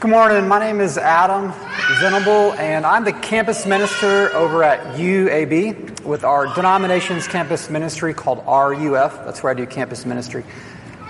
Good 0.00 0.12
morning. 0.12 0.46
My 0.46 0.60
name 0.60 0.80
is 0.80 0.96
Adam 0.96 1.52
Venable, 1.98 2.52
and 2.52 2.86
I'm 2.86 3.02
the 3.02 3.12
campus 3.12 3.66
minister 3.66 4.32
over 4.32 4.62
at 4.62 4.94
UAB 4.96 6.02
with 6.04 6.22
our 6.22 6.54
denomination's 6.54 7.26
campus 7.26 7.68
ministry 7.68 8.14
called 8.14 8.38
RUF. 8.46 9.24
That's 9.24 9.42
where 9.42 9.50
I 9.50 9.54
do 9.54 9.66
campus 9.66 10.06
ministry. 10.06 10.44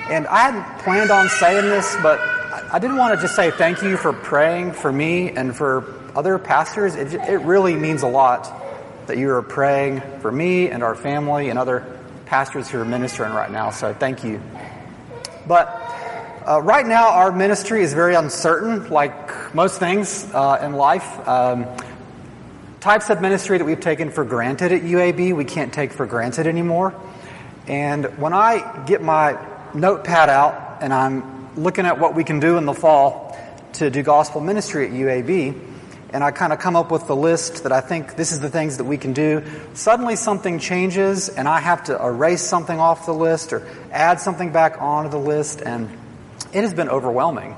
And 0.09 0.27
I 0.29 0.39
hadn't 0.39 0.83
planned 0.83 1.11
on 1.11 1.29
saying 1.29 1.67
this, 1.67 1.99
but 2.03 2.19
I 2.19 2.79
didn't 2.79 2.97
want 2.97 3.15
to 3.15 3.21
just 3.21 3.37
say 3.37 3.51
thank 3.51 3.83
you 3.83 3.99
for 3.99 4.15
praying 4.15 4.73
for 4.73 4.91
me 4.91 5.33
and 5.33 5.55
for 5.55 5.85
other 6.17 6.39
pastors. 6.39 6.95
It, 6.95 7.13
it 7.13 7.43
really 7.43 7.75
means 7.75 8.03
a 8.05 8.09
lot 8.09 8.51
that 9.07 9.19
you 9.19 9.29
are 9.33 9.43
praying 9.43 10.01
for 10.21 10.33
me 10.33 10.71
and 10.71 10.83
our 10.83 10.95
family 10.95 11.51
and 11.51 11.59
other 11.59 11.85
pastors 12.25 12.71
who 12.71 12.81
are 12.81 12.87
ministering 12.87 13.35
right 13.35 13.51
now. 13.51 13.69
So 13.69 13.93
thank 13.93 14.25
you. 14.25 14.41
But 15.47 15.88
uh, 16.49 16.63
right 16.63 16.87
now, 16.87 17.11
our 17.11 17.31
ministry 17.31 17.83
is 17.83 17.93
very 17.93 18.15
uncertain, 18.15 18.89
like 18.89 19.55
most 19.55 19.79
things 19.79 20.25
uh, 20.33 20.59
in 20.63 20.73
life. 20.73 21.29
Um, 21.29 21.67
types 22.81 23.11
of 23.11 23.21
ministry 23.21 23.59
that 23.59 23.67
we've 23.67 23.79
taken 23.79 24.11
for 24.11 24.25
granted 24.25 24.73
at 24.73 24.81
UAB, 24.81 25.37
we 25.37 25.45
can't 25.45 25.75
take 25.75 25.93
for 25.93 26.07
granted 26.07 26.47
anymore. 26.47 26.95
And 27.67 28.07
when 28.19 28.33
I 28.33 28.83
get 28.87 29.03
my 29.03 29.39
notepad 29.75 30.31
out 30.31 30.79
and 30.81 30.95
I'm 30.95 31.55
looking 31.63 31.85
at 31.85 31.99
what 31.99 32.15
we 32.15 32.25
can 32.25 32.41
do 32.41 32.57
in 32.57 32.65
the 32.65 32.73
fall 32.73 33.37
to 33.75 33.91
do 33.91 34.03
gospel 34.03 34.41
ministry 34.41 34.87
at 34.87 34.93
UAB, 34.93 35.55
and 36.15 36.25
I 36.25 36.31
kind 36.31 36.55
of 36.55 36.61
come 36.61 36.77
up 36.77 36.91
with 36.91 37.07
the 37.07 37.17
list 37.17 37.65
that 37.65 37.73
I 37.73 37.83
think 37.83 38.17
this 38.17 38.33
is 38.33 38.41
the 38.41 38.49
things 38.49 38.79
that 38.79 38.85
we 38.85 38.97
can 38.97 39.13
do. 39.13 39.45
Suddenly 39.75 40.17
something 40.17 40.59
changes 40.59 41.29
and 41.29 41.47
I 41.47 41.61
have 41.61 41.85
to 41.85 42.03
erase 42.03 42.41
something 42.41 42.81
off 42.81 43.05
the 43.05 43.13
list 43.13 43.53
or 43.53 43.69
add 43.93 44.19
something 44.19 44.51
back 44.51 44.81
onto 44.81 45.11
the 45.11 45.19
list 45.19 45.61
and 45.61 45.91
it 46.53 46.63
has 46.63 46.75
been 46.75 46.89
overwhelming. 46.89 47.57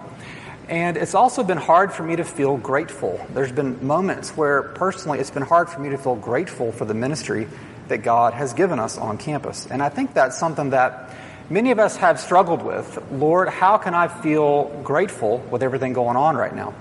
And 0.69 0.97
it's 0.97 1.15
also 1.15 1.43
been 1.43 1.59
hard 1.59 1.93
for 1.93 2.05
me 2.05 2.17
to 2.17 2.25
feel 2.25 2.57
grateful. 2.57 3.21
There's 3.35 3.51
been 3.51 3.85
moments 3.85 4.37
where 4.37 4.63
personally 4.63 5.19
it's 5.19 5.31
been 5.31 5.43
hard 5.43 5.69
for 5.69 5.81
me 5.81 5.91
to 5.91 5.99
feel 5.99 6.15
grateful 6.15 6.71
for 6.71 6.85
the 6.85 6.95
ministry 6.95 7.49
that 7.89 7.99
God 7.99 8.35
has 8.35 8.53
given 8.55 8.79
us 8.79 8.97
on 8.97 9.19
campus. 9.19 9.67
And 9.67 9.83
I 9.83 9.89
think 9.89 10.15
that's 10.15 10.39
something 10.39 10.71
that 10.71 11.11
many 11.51 11.73
of 11.73 11.81
us 11.81 11.97
have 11.97 12.21
struggled 12.21 12.63
with. 12.63 13.03
Lord, 13.11 13.49
how 13.49 13.79
can 13.79 13.95
I 13.95 14.07
feel 14.07 14.65
grateful 14.85 15.39
with 15.51 15.65
everything 15.65 15.93
going 15.93 16.17
on 16.17 16.37
right 16.37 16.55
now? 16.55 16.73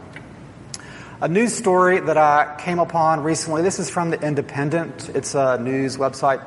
A 1.22 1.28
news 1.28 1.54
story 1.54 2.00
that 2.00 2.18
I 2.18 2.56
came 2.60 2.80
upon 2.80 3.24
recently, 3.24 3.64
this 3.64 3.80
is 3.80 3.90
from 3.90 4.12
The 4.12 4.22
Independent. 4.22 5.10
It's 5.16 5.36
a 5.36 5.58
news 5.58 5.98
website. 5.98 6.42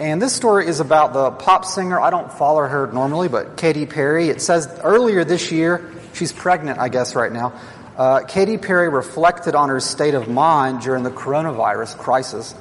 And 0.00 0.22
this 0.22 0.34
story 0.34 0.66
is 0.66 0.80
about 0.80 1.12
the 1.12 1.30
pop 1.30 1.66
singer. 1.66 2.00
I 2.00 2.08
don't 2.08 2.32
follow 2.32 2.66
her 2.66 2.86
normally, 2.86 3.28
but 3.28 3.58
Katy 3.58 3.84
Perry. 3.84 4.30
It 4.30 4.40
says 4.40 4.66
earlier 4.82 5.24
this 5.24 5.52
year, 5.52 5.92
she's 6.14 6.32
pregnant, 6.32 6.78
I 6.78 6.88
guess, 6.88 7.14
right 7.14 7.30
now. 7.30 7.52
Uh, 7.98 8.20
Katy 8.20 8.56
Perry 8.56 8.88
reflected 8.88 9.54
on 9.54 9.68
her 9.68 9.78
state 9.78 10.14
of 10.14 10.26
mind 10.26 10.80
during 10.80 11.02
the 11.02 11.10
coronavirus 11.10 11.98
crisis, 11.98 12.54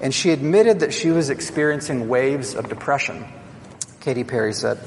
and 0.00 0.12
she 0.12 0.30
admitted 0.30 0.80
that 0.80 0.92
she 0.92 1.12
was 1.12 1.30
experiencing 1.30 2.08
waves 2.08 2.56
of 2.56 2.68
depression. 2.68 3.24
Katy 4.00 4.24
Perry 4.24 4.52
said, 4.52 4.80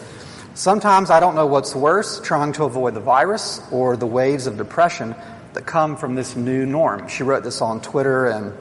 Sometimes 0.55 1.09
I 1.09 1.21
don't 1.21 1.35
know 1.35 1.47
what's 1.47 1.73
worse, 1.73 2.19
trying 2.19 2.51
to 2.53 2.65
avoid 2.65 2.95
the 2.95 2.99
virus 2.99 3.61
or 3.71 3.95
the 3.95 4.07
waves 4.07 4.45
of 4.45 4.57
depression 4.57 5.15
that 5.53 5.65
come 5.65 5.95
from 5.95 6.15
this 6.15 6.35
new 6.35 6.65
norm. 6.65 7.07
She 7.07 7.23
wrote 7.23 7.45
this 7.45 7.61
on 7.61 7.79
Twitter 7.79 8.25
and 8.25 8.53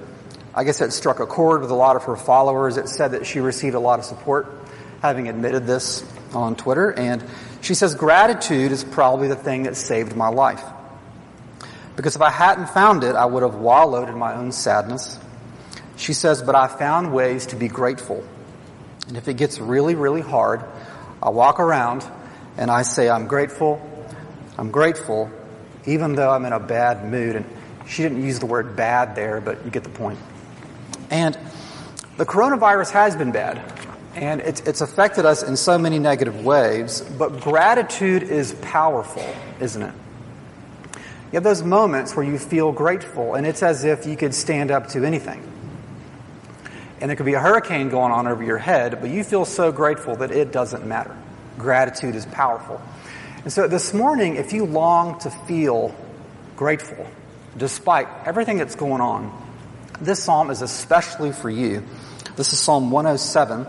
I 0.55 0.65
guess 0.65 0.81
it 0.81 0.93
struck 0.93 1.21
a 1.21 1.27
chord 1.27 1.63
with 1.63 1.71
a 1.71 1.75
lot 1.75 1.97
of 1.97 2.05
her 2.05 2.17
followers. 2.17 2.77
It 2.77 2.89
said 2.89 3.13
that 3.13 3.27
she 3.27 3.41
received 3.41 3.75
a 3.75 3.81
lot 3.81 3.99
of 3.99 4.05
support, 4.05 4.53
having 5.01 5.29
admitted 5.29 5.67
this 5.67 6.05
on 6.35 6.57
Twitter. 6.57 6.93
And 6.93 7.25
she 7.63 7.75
says, 7.75 7.95
gratitude 7.95 8.73
is 8.73 8.85
probably 8.85 9.29
the 9.29 9.37
thing 9.37 9.63
that 9.63 9.77
saved 9.77 10.15
my 10.15 10.29
life. 10.29 10.63
Because 11.97 12.17
if 12.17 12.23
I 12.23 12.31
hadn't 12.31 12.69
found 12.71 13.05
it, 13.05 13.15
I 13.15 13.25
would 13.25 13.43
have 13.43 13.55
wallowed 13.55 14.09
in 14.09 14.19
my 14.19 14.35
own 14.35 14.53
sadness. 14.53 15.19
She 15.97 16.13
says, 16.13 16.43
but 16.43 16.55
I 16.55 16.67
found 16.67 17.15
ways 17.15 17.47
to 17.47 17.57
be 17.57 17.69
grateful. 17.69 18.25
And 19.09 19.17
if 19.17 19.29
it 19.29 19.35
gets 19.35 19.59
really, 19.59 19.95
really 19.95 20.23
hard, 20.23 20.65
I 21.23 21.31
walk 21.31 21.61
around 21.61 22.05
and 22.57 22.71
I 22.71 22.83
say, 22.83 23.09
I'm 23.09 23.27
grateful, 23.27 23.81
I'm 24.59 24.71
grateful, 24.71 25.31
even 25.87 26.15
though 26.15 26.31
I'm 26.31 26.45
in 26.45 26.53
a 26.53 26.61
bad 26.61 27.11
mood. 27.11 27.37
And 27.37 27.47
she 27.87 28.03
didn't 28.03 28.23
use 28.23 28.39
the 28.39 28.47
word 28.47 28.77
bad 28.77 29.15
there, 29.15 29.41
but 29.41 29.65
you 29.65 29.71
get 29.71 29.85
the 29.85 29.91
point. 29.91 30.19
And 31.13 31.39
the 32.17 32.25
coronavirus 32.25 32.91
has 32.93 33.15
been 33.15 33.33
bad, 33.33 33.61
and 34.15 34.41
it's, 34.41 34.61
it's 34.63 34.81
affected 34.81 35.27
us 35.27 35.43
in 35.43 35.59
so 35.59 35.77
many 35.77 35.99
negative 35.99 36.43
ways, 36.43 37.03
but 37.03 37.43
gratitude 37.43 38.23
is 38.23 38.55
powerful, 38.63 39.23
isn't 39.61 39.83
it? 39.83 39.95
You 40.95 41.37
have 41.37 41.45
those 41.45 41.63
moments 41.63 42.17
where 42.17 42.25
you 42.25 42.39
feel 42.39 42.73
grateful, 42.73 43.35
and 43.35 43.47
it's 43.47 43.63
as 43.63 43.85
if 43.85 44.07
you 44.07 44.17
could 44.17 44.35
stand 44.35 44.71
up 44.71 44.89
to 44.89 45.05
anything. 45.05 45.47
And 47.03 47.11
there 47.11 47.17
could 47.17 47.27
be 47.27 47.35
a 47.35 47.41
hurricane 47.41 47.91
going 47.91 48.11
on 48.11 48.27
over 48.27 48.43
your 48.43 48.59
head, 48.59 49.03
but 49.03 49.11
you 49.11 49.23
feel 49.23 49.45
so 49.45 49.71
grateful 49.71 50.17
that 50.17 50.31
it 50.31 50.51
doesn't 50.51 50.87
matter. 50.87 51.15
Gratitude 51.59 52.15
is 52.15 52.25
powerful. 52.25 52.81
And 53.45 53.53
so 53.53 53.69
this 53.69 53.93
morning, 53.93 54.37
if 54.37 54.55
you 54.55 54.65
long 54.65 55.19
to 55.21 55.31
feel 55.31 55.95
grateful, 56.57 57.07
despite 57.59 58.09
everything 58.25 58.57
that's 58.57 58.77
going 58.77 59.03
on, 59.03 59.42
this 60.03 60.23
psalm 60.23 60.51
is 60.51 60.63
especially 60.63 61.33
for 61.33 61.49
you. 61.49 61.85
This 62.35 62.53
is 62.53 62.59
Psalm 62.59 62.91
107, 62.91 63.67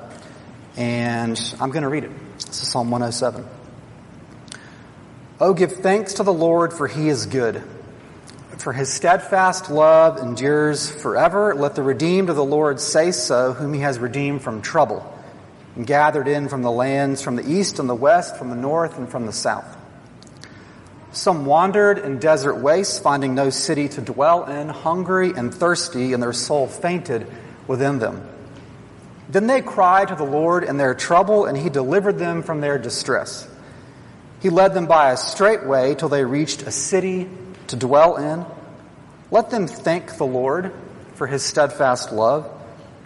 and 0.78 1.56
I'm 1.60 1.70
going 1.70 1.84
to 1.84 1.90
read 1.90 2.06
it. 2.06 2.12
This 2.38 2.62
is 2.62 2.68
Psalm 2.68 2.90
107. 2.90 3.46
Oh, 5.40 5.54
give 5.54 5.74
thanks 5.74 6.16
to 6.16 6.24
the 6.24 6.34
Lord, 6.34 6.74
for 6.74 6.88
he 6.88 7.08
is 7.10 7.28
good. 7.28 7.64
For 8.58 8.74
his 8.74 8.92
steadfast 8.92 9.70
love 9.70 10.18
endures 10.18 10.90
forever. 10.90 11.54
Let 11.54 11.76
the 11.76 11.84
redeemed 11.84 12.30
of 12.30 12.36
the 12.36 12.46
Lord 12.46 12.80
say 12.80 13.12
so, 13.12 13.54
whom 13.54 13.74
he 13.74 13.82
has 13.82 14.00
redeemed 14.00 14.42
from 14.42 14.62
trouble, 14.62 15.06
and 15.76 15.86
gathered 15.86 16.28
in 16.28 16.50
from 16.50 16.62
the 16.62 16.72
lands, 16.72 17.22
from 17.22 17.36
the 17.36 17.48
east 17.48 17.78
and 17.78 17.90
the 17.90 17.96
west, 17.96 18.38
from 18.38 18.50
the 18.50 18.56
north 18.56 18.98
and 18.98 19.10
from 19.10 19.26
the 19.26 19.34
south. 19.34 19.78
Some 21.14 21.46
wandered 21.46 22.00
in 22.00 22.18
desert 22.18 22.56
wastes, 22.56 22.98
finding 22.98 23.36
no 23.36 23.52
city 23.52 23.88
to 23.88 24.02
dwell 24.02 24.46
in, 24.46 24.68
hungry 24.68 25.32
and 25.32 25.54
thirsty, 25.54 26.12
and 26.12 26.22
their 26.22 26.34
soul 26.34 26.66
fainted 26.66 27.28
within 27.68 28.00
them. 28.00 28.28
Then 29.30 29.46
they 29.46 29.62
cried 29.62 30.08
to 30.08 30.16
the 30.16 30.24
Lord 30.24 30.64
in 30.64 30.78
their 30.78 30.96
trouble, 30.96 31.46
and 31.46 31.56
he 31.56 31.70
delivered 31.70 32.18
them 32.18 32.42
from 32.42 32.62
their 32.62 32.80
distress. 32.80 33.48
He 34.42 34.50
led 34.50 34.74
them 34.74 34.88
by 34.88 35.12
a 35.12 35.18
straight 35.18 35.64
way 35.64 35.94
till 35.94 36.10
they 36.10 36.26
reached 36.26 36.64
a 36.64 36.72
city 36.72 37.30
to 37.68 37.76
dwell 37.76 38.18
in. 38.18 38.44
Let 39.30 39.52
them 39.52 39.68
thank 39.68 40.18
the 40.18 40.26
Lord 40.26 40.74
for 41.14 41.28
his 41.28 41.44
steadfast 41.44 42.12
love, 42.12 42.50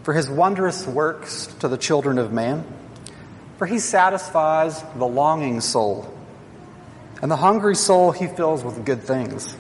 for 0.04 0.14
his 0.14 0.30
wondrous 0.30 0.88
works 0.88 1.48
to 1.60 1.68
the 1.68 1.78
children 1.78 2.20
of 2.20 2.32
man. 2.32 2.66
For 3.58 3.68
he 3.68 3.80
satisfies 3.80 4.82
the 4.96 5.06
longing 5.06 5.60
soul 5.60 6.17
and 7.22 7.32
the 7.32 7.36
hungry 7.36 7.76
soul 7.76 8.12
he 8.12 8.28
fills 8.28 8.64
with 8.64 8.86
good 8.86 9.04
things. 9.04 9.56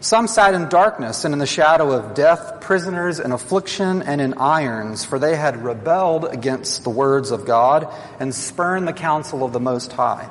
Some 0.00 0.28
sat 0.28 0.52
in 0.52 0.68
darkness 0.68 1.24
and 1.24 1.32
in 1.32 1.38
the 1.38 1.46
shadow 1.46 1.92
of 1.92 2.14
death, 2.14 2.60
prisoners 2.60 3.20
in 3.20 3.32
affliction 3.32 4.02
and 4.02 4.20
in 4.20 4.34
irons, 4.34 5.02
for 5.02 5.18
they 5.18 5.34
had 5.34 5.64
rebelled 5.64 6.26
against 6.26 6.84
the 6.84 6.90
words 6.90 7.30
of 7.30 7.46
God 7.46 7.88
and 8.20 8.34
spurned 8.34 8.86
the 8.86 8.92
counsel 8.92 9.44
of 9.44 9.54
the 9.54 9.60
Most 9.60 9.92
High. 9.92 10.28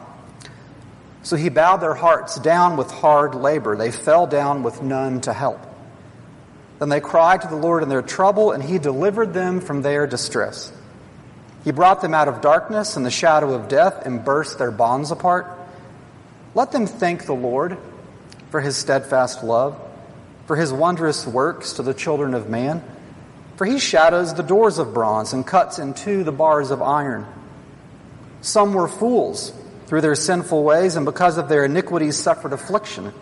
So 1.24 1.38
he 1.38 1.50
bowed 1.50 1.78
their 1.78 1.96
hearts 1.96 2.38
down 2.38 2.78
with 2.78 2.92
hard 2.92 3.34
labor. 3.34 3.76
They 3.76 3.92
fell 3.92 4.28
down 4.28 4.62
with 4.62 4.84
none 4.84 5.22
to 5.22 5.34
help. 5.34 5.60
Then 6.78 6.90
they 6.90 7.00
cried 7.00 7.42
to 7.42 7.48
the 7.48 7.56
Lord 7.56 7.82
in 7.82 7.90
their 7.90 8.02
trouble, 8.02 8.52
and 8.52 8.62
he 8.62 8.78
delivered 8.78 9.34
them 9.34 9.62
from 9.62 9.82
their 9.82 10.06
distress. 10.06 10.72
He 11.64 11.72
brought 11.72 12.02
them 12.02 12.14
out 12.14 12.28
of 12.28 12.42
darkness 12.42 12.98
and 12.98 13.06
the 13.06 13.10
shadow 13.10 13.54
of 13.54 13.70
death 13.70 14.06
and 14.06 14.24
burst 14.24 14.60
their 14.60 14.70
bonds 14.70 15.10
apart. 15.10 15.48
Let 16.56 16.72
them 16.72 16.86
thank 16.86 17.26
the 17.26 17.34
Lord 17.34 17.78
for 18.52 18.62
his 18.62 18.78
steadfast 18.78 19.44
love, 19.44 19.80
for 20.46 20.56
his 20.56 20.72
wondrous 20.72 21.26
works 21.26 21.74
to 21.74 21.84
the 21.84 21.94
children 21.94 22.36
of 22.36 22.48
man. 22.50 22.84
For 23.56 23.66
he 23.66 23.80
shadows 23.80 24.34
the 24.34 24.44
doors 24.44 24.78
of 24.78 24.94
bronze 24.94 25.34
and 25.34 25.46
cuts 25.46 25.80
in 25.80 25.94
two 25.94 26.24
the 26.24 26.32
bars 26.32 26.70
of 26.70 26.82
iron. 26.82 27.26
Some 28.42 28.74
were 28.74 28.88
fools 28.88 29.52
through 29.88 30.02
their 30.02 30.16
sinful 30.16 30.64
ways, 30.64 30.96
and 30.96 31.06
because 31.06 31.38
of 31.38 31.50
their 31.50 31.66
iniquities 31.66 32.18
suffered 32.18 32.54
affliction. 32.54 33.14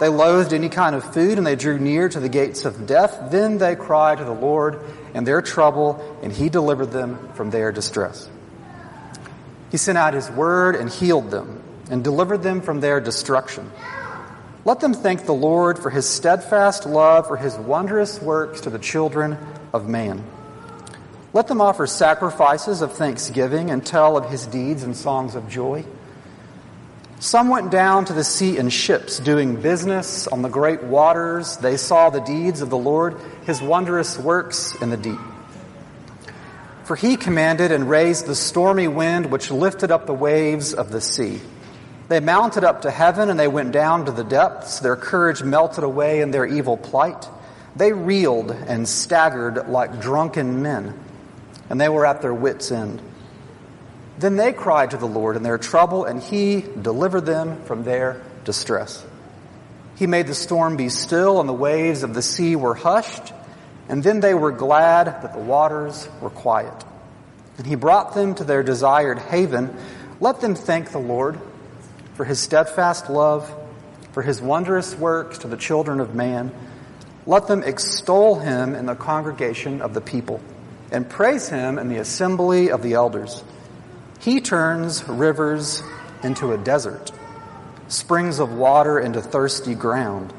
They 0.00 0.08
loathed 0.08 0.52
any 0.52 0.68
kind 0.68 0.96
of 0.96 1.14
food, 1.14 1.38
and 1.38 1.46
they 1.46 1.56
drew 1.56 1.78
near 1.78 2.08
to 2.08 2.18
the 2.18 2.28
gates 2.28 2.64
of 2.64 2.86
death. 2.86 3.30
Then 3.30 3.58
they 3.58 3.76
cried 3.76 4.18
to 4.18 4.24
the 4.24 4.32
Lord 4.32 4.80
in 5.14 5.22
their 5.22 5.42
trouble, 5.42 6.18
and 6.22 6.32
he 6.32 6.48
delivered 6.48 6.90
them 6.90 7.32
from 7.34 7.50
their 7.50 7.70
distress. 7.70 8.28
He 9.70 9.76
sent 9.76 9.98
out 9.98 10.14
his 10.14 10.30
word 10.30 10.74
and 10.74 10.90
healed 10.90 11.30
them 11.30 11.61
and 11.90 12.04
delivered 12.04 12.42
them 12.42 12.60
from 12.60 12.80
their 12.80 13.00
destruction. 13.00 13.70
Let 14.64 14.80
them 14.80 14.94
thank 14.94 15.26
the 15.26 15.34
Lord 15.34 15.78
for 15.78 15.90
his 15.90 16.08
steadfast 16.08 16.86
love, 16.86 17.26
for 17.26 17.36
his 17.36 17.56
wondrous 17.56 18.22
works 18.22 18.60
to 18.62 18.70
the 18.70 18.78
children 18.78 19.36
of 19.72 19.88
man. 19.88 20.24
Let 21.32 21.48
them 21.48 21.60
offer 21.60 21.86
sacrifices 21.86 22.82
of 22.82 22.92
thanksgiving 22.92 23.70
and 23.70 23.84
tell 23.84 24.16
of 24.16 24.30
his 24.30 24.46
deeds 24.46 24.82
and 24.82 24.96
songs 24.96 25.34
of 25.34 25.48
joy. 25.48 25.84
Some 27.18 27.48
went 27.48 27.70
down 27.70 28.04
to 28.06 28.12
the 28.12 28.24
sea 28.24 28.58
in 28.58 28.68
ships, 28.68 29.18
doing 29.18 29.60
business 29.60 30.26
on 30.26 30.42
the 30.42 30.48
great 30.48 30.82
waters. 30.82 31.56
They 31.56 31.76
saw 31.76 32.10
the 32.10 32.20
deeds 32.20 32.60
of 32.60 32.70
the 32.70 32.76
Lord, 32.76 33.16
his 33.46 33.62
wondrous 33.62 34.18
works 34.18 34.74
in 34.82 34.90
the 34.90 34.96
deep. 34.96 35.20
For 36.84 36.96
he 36.96 37.16
commanded 37.16 37.72
and 37.72 37.88
raised 37.88 38.26
the 38.26 38.34
stormy 38.34 38.88
wind 38.88 39.30
which 39.30 39.50
lifted 39.50 39.90
up 39.90 40.06
the 40.06 40.12
waves 40.12 40.74
of 40.74 40.90
the 40.90 41.00
sea. 41.00 41.40
They 42.12 42.20
mounted 42.20 42.62
up 42.62 42.82
to 42.82 42.90
heaven 42.90 43.30
and 43.30 43.40
they 43.40 43.48
went 43.48 43.72
down 43.72 44.04
to 44.04 44.12
the 44.12 44.22
depths. 44.22 44.80
Their 44.80 44.96
courage 44.96 45.42
melted 45.42 45.82
away 45.82 46.20
in 46.20 46.30
their 46.30 46.44
evil 46.44 46.76
plight. 46.76 47.26
They 47.74 47.94
reeled 47.94 48.50
and 48.50 48.86
staggered 48.86 49.66
like 49.68 49.98
drunken 49.98 50.60
men, 50.60 50.92
and 51.70 51.80
they 51.80 51.88
were 51.88 52.04
at 52.04 52.20
their 52.20 52.34
wits' 52.34 52.70
end. 52.70 53.00
Then 54.18 54.36
they 54.36 54.52
cried 54.52 54.90
to 54.90 54.98
the 54.98 55.06
Lord 55.06 55.36
in 55.36 55.42
their 55.42 55.56
trouble, 55.56 56.04
and 56.04 56.22
He 56.22 56.60
delivered 56.60 57.24
them 57.24 57.62
from 57.64 57.82
their 57.82 58.20
distress. 58.44 59.02
He 59.96 60.06
made 60.06 60.26
the 60.26 60.34
storm 60.34 60.76
be 60.76 60.90
still, 60.90 61.40
and 61.40 61.48
the 61.48 61.54
waves 61.54 62.02
of 62.02 62.12
the 62.12 62.20
sea 62.20 62.56
were 62.56 62.74
hushed. 62.74 63.32
And 63.88 64.04
then 64.04 64.20
they 64.20 64.34
were 64.34 64.52
glad 64.52 65.06
that 65.06 65.32
the 65.32 65.40
waters 65.40 66.06
were 66.20 66.28
quiet. 66.28 66.84
And 67.56 67.66
He 67.66 67.74
brought 67.74 68.12
them 68.12 68.34
to 68.34 68.44
their 68.44 68.62
desired 68.62 69.18
haven. 69.18 69.74
Let 70.20 70.42
them 70.42 70.54
thank 70.54 70.90
the 70.90 70.98
Lord 70.98 71.40
for 72.14 72.24
His 72.24 72.40
steadfast 72.40 73.08
love, 73.08 73.52
for 74.12 74.22
His 74.22 74.40
wondrous 74.40 74.94
works 74.94 75.38
to 75.38 75.48
the 75.48 75.56
children 75.56 76.00
of 76.00 76.14
man. 76.14 76.52
Let 77.26 77.46
them 77.46 77.62
extol 77.62 78.38
Him 78.38 78.74
in 78.74 78.86
the 78.86 78.94
congregation 78.94 79.80
of 79.80 79.94
the 79.94 80.00
people, 80.00 80.40
and 80.90 81.08
praise 81.08 81.48
Him 81.48 81.78
in 81.78 81.88
the 81.88 81.98
assembly 81.98 82.70
of 82.70 82.82
the 82.82 82.94
elders. 82.94 83.42
He 84.20 84.40
turns 84.40 85.06
rivers 85.08 85.82
into 86.22 86.52
a 86.52 86.58
desert, 86.58 87.10
springs 87.88 88.38
of 88.38 88.52
water 88.52 89.00
into 89.00 89.20
thirsty 89.20 89.74
ground, 89.74 90.32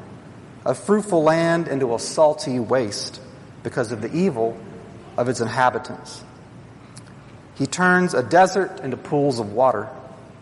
a 0.64 0.74
fruitful 0.74 1.22
land 1.22 1.68
into 1.68 1.94
a 1.94 1.98
salty 1.98 2.58
waste 2.58 3.20
because 3.62 3.92
of 3.92 4.00
the 4.00 4.14
evil 4.14 4.56
of 5.16 5.28
its 5.28 5.40
inhabitants. 5.40 6.22
He 7.54 7.66
turns 7.66 8.14
a 8.14 8.22
desert 8.22 8.80
into 8.80 8.96
pools 8.96 9.38
of 9.38 9.52
water, 9.52 9.88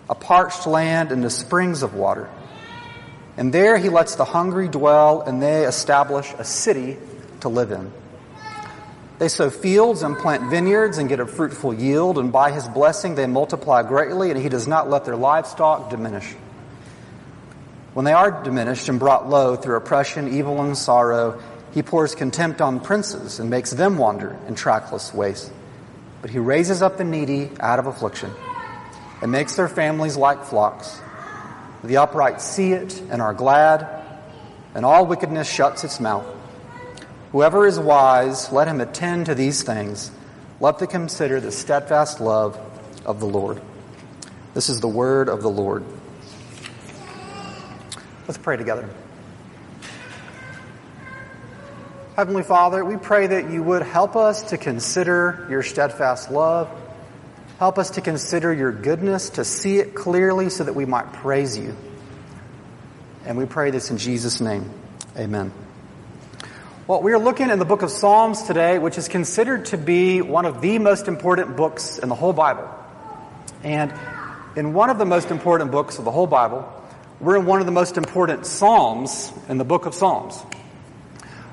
a 0.09 0.15
parched 0.15 0.67
land 0.67 1.13
into 1.13 1.31
springs 1.31 1.83
of 1.83 1.95
water. 1.95 2.29
And 3.37 3.53
there 3.53 3.79
he 3.79 3.89
lets 3.89 4.17
the 4.17 4.25
hungry 4.25 4.69
dwell 4.69 5.23
and 5.23 5.43
they 5.43 5.65
establish 5.65 6.33
a 6.39 6.45
city 6.45 6.99
to 7.41 7.49
live 7.49 7.71
in. 7.71 7.93
They 9.19 9.29
sow 9.29 9.51
fields 9.51 10.03
and 10.03 10.19
plant 10.19 10.51
vineyards 10.51 10.99
and 10.99 11.09
get 11.09 11.21
a 11.21 11.27
fruitful 11.27 11.75
yield, 11.75 12.19
and 12.19 12.33
by 12.33 12.51
his 12.51 12.67
blessing 12.67 13.15
they 13.15 13.27
multiply 13.27 13.85
greatly, 13.85 14.33
and 14.33 14.41
he 14.41 14.49
does 14.49 14.67
not 14.67 14.91
let 14.91 15.05
their 15.05 15.15
livestock 15.15 15.91
diminish. 15.91 16.35
When 17.95 18.05
they 18.05 18.13
are 18.13 18.43
diminished 18.43 18.89
and 18.89 18.99
brought 18.99 19.29
low 19.29 19.55
through 19.55 19.77
oppression, 19.77 20.35
evil, 20.35 20.61
and 20.61 20.77
sorrow, 20.77 21.41
he 21.73 21.83
pours 21.85 22.17
contempt 22.17 22.61
on 22.61 22.81
princes 22.81 23.39
and 23.39 23.49
makes 23.49 23.71
them 23.71 23.97
wander 23.97 24.37
in 24.49 24.57
trackless 24.57 25.15
ways. 25.15 25.51
But 26.21 26.31
he 26.31 26.39
raises 26.41 26.83
up 26.83 26.99
the 26.99 27.05
needy 27.05 27.51
out 27.61 27.79
of 27.79 27.87
affliction 27.87 28.33
and 29.23 29.31
makes 29.31 29.55
their 29.57 29.69
families 29.69 30.17
like 30.17 30.45
flocks. 30.45 31.01
The 31.85 31.99
upright 31.99 32.41
see 32.41 32.73
it 32.73 33.01
and 33.11 33.23
are 33.23 33.33
glad, 33.33 33.89
and 34.75 34.85
all 34.85 35.07
wickedness 35.07 35.49
shuts 35.51 35.85
its 35.85 36.01
mouth. 36.01 36.27
Whoever 37.31 37.67
is 37.67 37.79
wise, 37.79 38.53
let 38.53 38.69
him 38.69 38.81
attend 38.81 39.27
to 39.27 39.35
these 39.35 39.63
things. 39.63 40.11
Let 40.61 40.79
them 40.79 40.89
consider 40.89 41.41
the 41.41 41.53
steadfast 41.53 42.21
love 42.21 42.59
of 43.07 43.21
the 43.21 43.27
Lord. 43.27 43.63
This 44.55 44.69
is 44.69 44.81
the 44.81 44.89
word 44.89 45.29
of 45.29 45.41
the 45.41 45.49
Lord. 45.49 45.85
Let's 48.27 48.39
pray 48.39 48.57
together. 48.57 48.89
Heavenly 52.17 52.43
Father, 52.43 52.85
we 52.85 52.97
pray 52.97 53.29
that 53.29 53.51
you 53.51 53.63
would 53.63 53.83
help 53.83 54.17
us 54.17 54.51
to 54.51 54.59
consider 54.59 55.47
your 55.49 55.63
steadfast 55.63 56.31
love. 56.31 56.69
Help 57.63 57.79
us 57.79 57.91
to 57.91 58.01
consider 58.01 58.53
your 58.53 58.73
goodness, 58.73 59.31
to 59.31 59.45
see 59.45 59.79
it 59.79 59.95
clearly 59.95 60.51
so 60.51 60.65
that 60.65 60.73
we 60.73 60.85
might 60.85 61.13
praise 61.13 61.57
you. 61.57 61.77
And 63.25 63.39
we 63.39 63.47
pray 63.47 63.71
this 63.71 63.89
in 63.93 63.99
Jesus' 63.99 64.41
name. 64.41 64.69
Amen. 65.17 65.53
Well, 66.89 67.03
we 67.03 67.13
are 67.13 67.21
looking 67.21 67.51
in 67.51 67.61
the 67.61 67.65
book 67.65 67.83
of 67.83 67.93
Psalms 67.93 68.43
today, 68.43 68.81
which 68.81 68.99
is 68.99 69.07
considered 69.07 69.67
to 69.67 69.79
be 69.79 70.23
one 70.23 70.45
of 70.45 70.61
the 70.61 70.81
most 70.81 71.07
important 71.07 71.57
books 71.57 71.99
in 71.99 72.09
the 72.09 72.17
whole 72.17 72.33
Bible. 72.33 72.69
And 73.63 73.95
in 74.57 74.73
one 74.73 74.91
of 74.91 74.99
the 74.99 75.07
most 75.07 75.31
important 75.31 75.71
books 75.71 76.01
of 76.01 76.05
the 76.05 76.11
whole 76.11 76.27
Bible, 76.27 76.69
we're 77.21 77.37
in 77.37 77.47
one 77.47 77.61
of 77.61 77.67
the 77.67 77.71
most 77.71 77.97
important 77.97 78.45
Psalms 78.45 79.33
in 79.49 79.59
the 79.59 79.65
book 79.65 79.87
of 79.87 79.95
Psalms. 79.95 80.37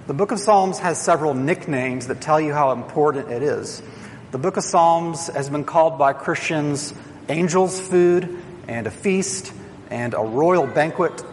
The 0.07 0.15
book 0.15 0.31
of 0.31 0.39
Psalms 0.39 0.79
has 0.79 0.99
several 0.99 1.35
nicknames 1.35 2.07
that 2.07 2.19
tell 2.19 2.41
you 2.41 2.51
how 2.51 2.71
important 2.71 3.29
it 3.29 3.43
is. 3.43 3.83
The 4.31 4.37
book 4.37 4.57
of 4.57 4.63
Psalms 4.63 5.25
has 5.25 5.49
been 5.49 5.63
called 5.63 5.97
by 5.97 6.13
Christians 6.13 6.93
angel's 7.27 7.81
food 7.81 8.39
and 8.67 8.85
a 8.85 8.91
feast 8.91 9.51
and 9.89 10.13
a 10.13 10.19
royal 10.19 10.67
banquet. 10.67 11.23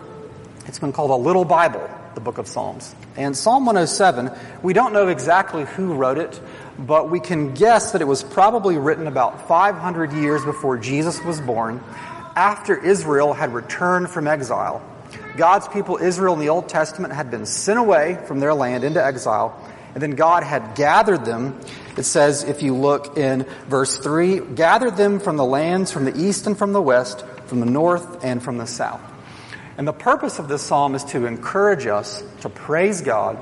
It's 0.64 0.78
been 0.78 0.94
called 0.94 1.10
a 1.10 1.16
little 1.16 1.44
Bible 1.44 1.90
the 2.14 2.22
book 2.22 2.38
of 2.38 2.48
Psalms. 2.48 2.94
And 3.18 3.36
Psalm 3.36 3.66
107, 3.66 4.30
we 4.62 4.72
don't 4.72 4.94
know 4.94 5.08
exactly 5.08 5.66
who 5.66 5.92
wrote 5.92 6.16
it, 6.16 6.40
but 6.78 7.10
we 7.10 7.20
can 7.20 7.52
guess 7.52 7.92
that 7.92 8.00
it 8.00 8.06
was 8.06 8.22
probably 8.22 8.78
written 8.78 9.06
about 9.06 9.46
500 9.46 10.14
years 10.14 10.42
before 10.42 10.78
Jesus 10.78 11.22
was 11.22 11.38
born, 11.38 11.84
after 12.34 12.82
Israel 12.82 13.34
had 13.34 13.52
returned 13.52 14.08
from 14.08 14.26
exile. 14.26 14.82
God's 15.36 15.68
people, 15.68 15.98
Israel 15.98 16.32
in 16.32 16.40
the 16.40 16.48
Old 16.48 16.70
Testament, 16.70 17.12
had 17.12 17.30
been 17.30 17.44
sent 17.44 17.78
away 17.78 18.18
from 18.26 18.40
their 18.40 18.54
land 18.54 18.84
into 18.84 19.04
exile, 19.04 19.54
and 19.92 20.02
then 20.02 20.12
God 20.12 20.42
had 20.42 20.74
gathered 20.74 21.26
them. 21.26 21.60
It 21.96 22.04
says, 22.04 22.44
if 22.44 22.62
you 22.62 22.74
look 22.74 23.16
in 23.16 23.46
verse 23.68 23.96
3, 23.96 24.40
gather 24.54 24.90
them 24.90 25.18
from 25.18 25.36
the 25.36 25.44
lands 25.44 25.90
from 25.90 26.04
the 26.04 26.16
east 26.16 26.46
and 26.46 26.56
from 26.56 26.72
the 26.72 26.82
west, 26.82 27.24
from 27.46 27.60
the 27.60 27.66
north 27.66 28.22
and 28.24 28.42
from 28.42 28.58
the 28.58 28.66
south. 28.66 29.00
And 29.78 29.88
the 29.88 29.92
purpose 29.92 30.38
of 30.38 30.48
this 30.48 30.62
psalm 30.62 30.94
is 30.94 31.04
to 31.04 31.26
encourage 31.26 31.86
us 31.86 32.22
to 32.40 32.48
praise 32.48 33.00
God 33.00 33.38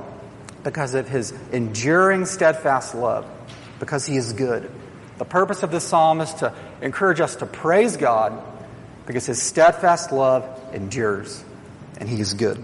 because 0.63 0.95
of 0.95 1.09
his 1.09 1.33
enduring, 1.53 2.27
steadfast 2.27 2.95
love, 2.95 3.27
because 3.81 4.07
he 4.07 4.17
is 4.17 4.33
good. 4.33 4.71
The 5.19 5.25
purpose 5.25 5.63
of 5.63 5.71
this 5.71 5.85
psalm 5.85 6.21
is 6.21 6.33
to 6.35 6.53
encourage 6.81 7.21
us 7.21 7.37
to 7.37 7.47
praise 7.47 7.97
God 7.97 8.43
because 9.07 9.27
his 9.27 9.41
steadfast 9.41 10.11
love 10.11 10.45
endures 10.73 11.45
and 11.99 12.09
he 12.09 12.21
is 12.21 12.35
good. 12.35 12.63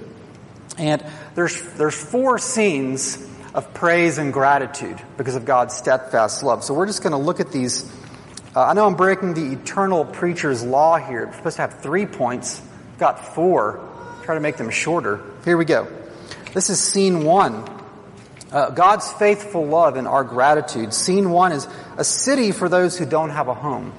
And 0.78 1.04
there's, 1.35 1.61
there's 1.75 1.94
four 1.94 2.38
scenes 2.38 3.16
of 3.54 3.75
praise 3.75 4.19
and 4.19 4.33
gratitude 4.33 5.00
because 5.16 5.35
of 5.35 5.45
God's 5.45 5.75
steadfast 5.75 6.42
love. 6.42 6.62
So 6.62 6.75
we're 6.75 6.87
just 6.87 7.02
going 7.02 7.12
to 7.12 7.19
look 7.19 7.40
at 7.40 7.50
these. 7.50 7.90
Uh, 8.54 8.64
I 8.64 8.75
know 8.75 8.87
I'm 8.87 8.95
breaking 8.95 9.35
the 9.35 9.52
eternal 9.52 10.04
preacher's 10.04 10.62
law 10.62 10.99
here. 10.99 11.26
We're 11.26 11.37
supposed 11.37 11.57
to 11.57 11.62
have 11.62 11.80
three 11.80 12.07
points 12.07 12.61
I've 12.92 12.99
got 12.99 13.35
four. 13.35 13.87
Try 14.23 14.35
to 14.35 14.40
make 14.40 14.57
them 14.57 14.71
shorter. 14.71 15.21
Here 15.45 15.57
we 15.57 15.64
go. 15.64 15.88
This 16.54 16.71
is 16.71 16.80
scene 16.80 17.25
one. 17.25 17.69
Uh, 18.52 18.71
God's 18.71 19.11
faithful 19.12 19.66
love 19.66 19.97
and 19.97 20.07
our 20.07 20.25
gratitude. 20.25 20.92
Scene 20.92 21.30
one 21.30 21.52
is 21.52 21.69
a 21.97 22.04
city 22.04 22.52
for 22.52 22.69
those 22.69 22.99
who 22.99 23.07
don't 23.07 23.30
have 23.30 23.49
a 23.49 23.54
home. 23.54 23.92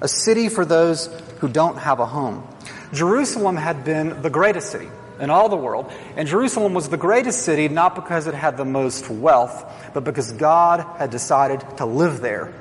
A 0.00 0.08
city 0.08 0.48
for 0.48 0.64
those 0.64 1.06
who 1.40 1.48
don't 1.48 1.76
have 1.76 2.00
a 2.00 2.06
home. 2.06 2.46
Jerusalem 2.92 3.56
had 3.56 3.84
been 3.84 4.22
the 4.22 4.30
greatest 4.30 4.72
city 4.72 4.88
in 5.20 5.30
all 5.30 5.48
the 5.48 5.56
world. 5.56 5.92
And 6.16 6.26
Jerusalem 6.26 6.74
was 6.74 6.88
the 6.88 6.96
greatest 6.96 7.44
city 7.44 7.68
not 7.68 7.94
because 7.94 8.26
it 8.26 8.34
had 8.34 8.56
the 8.56 8.64
most 8.64 9.08
wealth, 9.10 9.90
but 9.94 10.04
because 10.04 10.32
God 10.32 10.84
had 10.98 11.10
decided 11.10 11.62
to 11.76 11.86
live 11.86 12.20
there. 12.20 12.52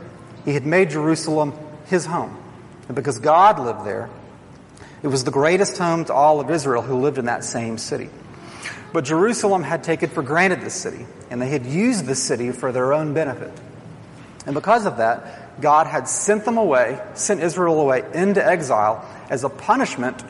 He 0.46 0.54
had 0.54 0.66
made 0.66 0.90
Jerusalem 0.90 1.54
his 1.86 2.06
home. 2.06 2.38
And 2.88 2.96
because 2.96 3.20
God 3.20 3.60
lived 3.60 3.86
there, 3.86 4.10
it 5.02 5.08
was 5.08 5.24
the 5.24 5.32
greatest 5.32 5.78
home 5.78 6.06
to 6.06 6.14
all 6.14 6.40
of 6.40 6.50
Israel 6.50 6.82
who 6.82 7.00
lived 7.00 7.18
in 7.18 7.26
that 7.26 7.44
same 7.44 7.78
city. 7.78 8.10
But 8.92 9.06
Jerusalem 9.06 9.64
had 9.64 9.84
taken 9.84 10.10
for 10.10 10.24
granted 10.24 10.62
this 10.62 10.74
city, 10.74 11.06
and 11.30 11.42
they 11.42 11.50
had 11.50 11.66
used 11.66 12.06
the 12.06 12.16
city 12.16 12.52
for 12.52 12.72
their 12.72 12.92
own 12.94 13.14
benefit. 13.14 13.52
And 14.46 14.56
because 14.56 14.86
of 14.86 14.98
that, 14.98 15.62
God 15.62 15.88
had 15.88 16.08
sent 16.08 16.46
them 16.46 16.58
away, 16.58 17.00
sent 17.14 17.42
Israel 17.42 17.80
away 17.80 18.04
into 18.14 18.46
exile 18.46 19.06
as 19.30 19.44
a 19.44 19.50
punishment 19.50 20.24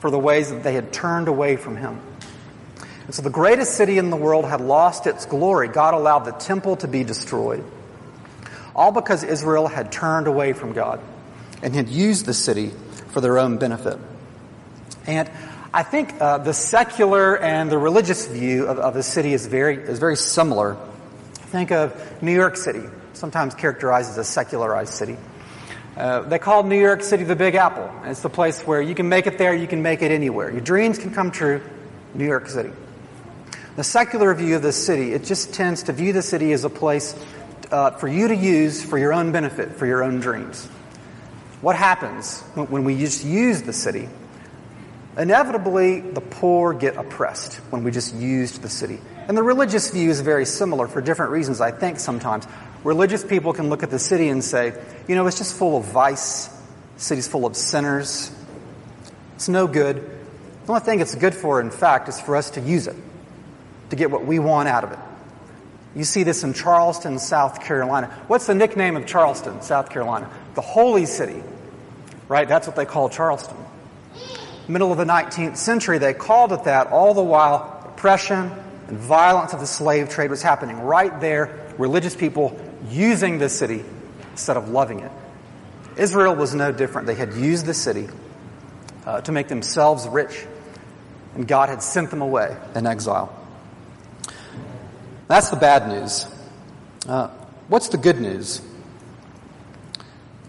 for 0.00 0.10
the 0.10 0.18
ways 0.18 0.50
that 0.50 0.62
they 0.62 0.74
had 0.74 0.92
turned 0.92 1.28
away 1.28 1.56
from 1.56 1.76
Him. 1.76 2.00
And 3.06 3.14
so 3.14 3.22
the 3.22 3.30
greatest 3.30 3.74
city 3.74 3.98
in 3.98 4.10
the 4.10 4.16
world 4.16 4.44
had 4.44 4.60
lost 4.60 5.06
its 5.06 5.26
glory. 5.26 5.68
God 5.68 5.94
allowed 5.94 6.20
the 6.20 6.32
temple 6.32 6.76
to 6.76 6.88
be 6.88 7.04
destroyed. 7.04 7.64
All 8.74 8.92
because 8.92 9.24
Israel 9.24 9.66
had 9.66 9.92
turned 9.92 10.26
away 10.26 10.52
from 10.52 10.72
God 10.72 11.00
and 11.62 11.74
had 11.74 11.88
used 11.88 12.24
the 12.24 12.34
city 12.34 12.70
for 13.08 13.20
their 13.20 13.38
own 13.38 13.58
benefit. 13.58 13.98
And 15.06 15.30
I 15.74 15.82
think 15.82 16.20
uh, 16.20 16.38
the 16.38 16.54
secular 16.54 17.36
and 17.36 17.70
the 17.70 17.78
religious 17.78 18.26
view 18.26 18.66
of, 18.66 18.78
of 18.78 18.94
the 18.94 19.02
city 19.02 19.32
is 19.34 19.46
very, 19.46 19.76
is 19.76 19.98
very 19.98 20.16
similar. 20.16 20.76
Think 21.32 21.72
of 21.72 22.22
New 22.22 22.34
York 22.34 22.56
City, 22.56 22.82
sometimes 23.12 23.54
characterized 23.54 24.10
as 24.10 24.18
a 24.18 24.24
secularized 24.24 24.94
city. 24.94 25.16
Uh, 25.96 26.20
they 26.20 26.38
call 26.38 26.62
New 26.62 26.80
York 26.80 27.02
City 27.02 27.24
the 27.24 27.36
Big 27.36 27.54
Apple. 27.54 27.90
It's 28.04 28.22
the 28.22 28.30
place 28.30 28.62
where 28.62 28.80
you 28.80 28.94
can 28.94 29.08
make 29.08 29.26
it 29.26 29.38
there, 29.38 29.54
you 29.54 29.66
can 29.66 29.82
make 29.82 30.02
it 30.02 30.10
anywhere. 30.10 30.50
Your 30.50 30.60
dreams 30.60 30.98
can 30.98 31.12
come 31.12 31.30
true, 31.30 31.60
New 32.14 32.26
York 32.26 32.48
City. 32.48 32.70
The 33.76 33.84
secular 33.84 34.34
view 34.34 34.56
of 34.56 34.62
the 34.62 34.72
city, 34.72 35.12
it 35.12 35.24
just 35.24 35.54
tends 35.54 35.84
to 35.84 35.92
view 35.92 36.12
the 36.12 36.22
city 36.22 36.52
as 36.52 36.64
a 36.64 36.70
place 36.70 37.14
uh, 37.70 37.92
for 37.92 38.08
you 38.08 38.28
to 38.28 38.36
use 38.36 38.84
for 38.84 38.98
your 38.98 39.12
own 39.12 39.32
benefit, 39.32 39.76
for 39.76 39.86
your 39.86 40.02
own 40.02 40.20
dreams. 40.20 40.66
What 41.60 41.76
happens 41.76 42.40
when 42.54 42.84
we 42.84 42.96
just 42.98 43.24
use 43.24 43.62
the 43.62 43.72
city? 43.72 44.08
Inevitably, 45.18 46.00
the 46.00 46.20
poor 46.20 46.72
get 46.72 46.96
oppressed 46.96 47.56
when 47.70 47.84
we 47.84 47.90
just 47.90 48.14
used 48.14 48.62
the 48.62 48.68
city. 48.68 48.98
And 49.28 49.36
the 49.36 49.42
religious 49.42 49.90
view 49.90 50.08
is 50.08 50.20
very 50.20 50.46
similar 50.46 50.88
for 50.88 51.00
different 51.00 51.32
reasons, 51.32 51.60
I 51.60 51.70
think, 51.70 52.00
sometimes. 52.00 52.46
Religious 52.84 53.24
people 53.24 53.52
can 53.52 53.68
look 53.68 53.82
at 53.82 53.90
the 53.90 53.98
city 53.98 54.28
and 54.28 54.42
say, 54.42 54.72
you 55.06 55.14
know, 55.14 55.26
it's 55.26 55.38
just 55.38 55.56
full 55.56 55.76
of 55.76 55.84
vice. 55.84 56.48
The 56.96 57.00
city's 57.00 57.28
full 57.28 57.44
of 57.44 57.56
sinners. 57.56 58.32
It's 59.34 59.48
no 59.48 59.66
good. 59.66 59.96
The 60.66 60.72
only 60.72 60.80
thing 60.80 61.00
it's 61.00 61.14
good 61.14 61.34
for, 61.34 61.60
in 61.60 61.70
fact, 61.70 62.08
is 62.08 62.20
for 62.20 62.36
us 62.36 62.50
to 62.52 62.60
use 62.60 62.86
it, 62.86 62.96
to 63.90 63.96
get 63.96 64.10
what 64.10 64.24
we 64.24 64.38
want 64.38 64.68
out 64.68 64.84
of 64.84 64.92
it. 64.92 64.98
You 65.94 66.04
see 66.04 66.22
this 66.22 66.44
in 66.44 66.54
Charleston, 66.54 67.18
South 67.18 67.62
Carolina. 67.62 68.06
What's 68.28 68.46
the 68.46 68.54
nickname 68.54 68.96
of 68.96 69.06
Charleston, 69.06 69.60
South 69.60 69.90
Carolina? 69.90 70.30
The 70.54 70.60
Holy 70.60 71.04
City. 71.04 71.42
Right? 72.28 72.48
That's 72.48 72.66
what 72.66 72.76
they 72.76 72.84
call 72.84 73.08
Charleston. 73.08 73.56
Middle 74.68 74.92
of 74.92 74.98
the 74.98 75.04
19th 75.04 75.56
century, 75.56 75.98
they 75.98 76.14
called 76.14 76.52
it 76.52 76.64
that, 76.64 76.86
all 76.88 77.12
the 77.12 77.22
while 77.22 77.82
oppression 77.86 78.52
and 78.86 78.96
violence 78.96 79.52
of 79.52 79.60
the 79.60 79.66
slave 79.66 80.08
trade 80.08 80.30
was 80.30 80.42
happening 80.42 80.80
right 80.80 81.20
there, 81.20 81.74
religious 81.76 82.14
people 82.14 82.58
using 82.88 83.38
the 83.38 83.48
city 83.48 83.84
instead 84.30 84.56
of 84.56 84.68
loving 84.68 85.00
it. 85.00 85.12
Israel 85.96 86.34
was 86.34 86.54
no 86.54 86.72
different. 86.72 87.06
They 87.06 87.14
had 87.14 87.34
used 87.34 87.66
the 87.66 87.74
city 87.74 88.08
uh, 89.04 89.20
to 89.22 89.32
make 89.32 89.48
themselves 89.48 90.08
rich, 90.08 90.46
and 91.34 91.46
God 91.46 91.68
had 91.68 91.82
sent 91.82 92.10
them 92.10 92.22
away 92.22 92.56
in 92.74 92.86
exile. 92.86 93.36
That's 95.28 95.50
the 95.50 95.56
bad 95.56 95.88
news. 95.88 96.26
Uh, 97.06 97.28
what's 97.68 97.88
the 97.88 97.98
good 97.98 98.20
news? 98.20 98.60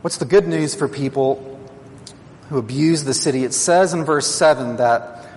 What's 0.01 0.17
the 0.17 0.25
good 0.25 0.47
news 0.47 0.73
for 0.73 0.87
people 0.87 1.59
who 2.49 2.57
abuse 2.57 3.03
the 3.03 3.13
city? 3.13 3.43
It 3.43 3.53
says 3.53 3.93
in 3.93 4.03
verse 4.03 4.27
7 4.27 4.77
that 4.77 5.27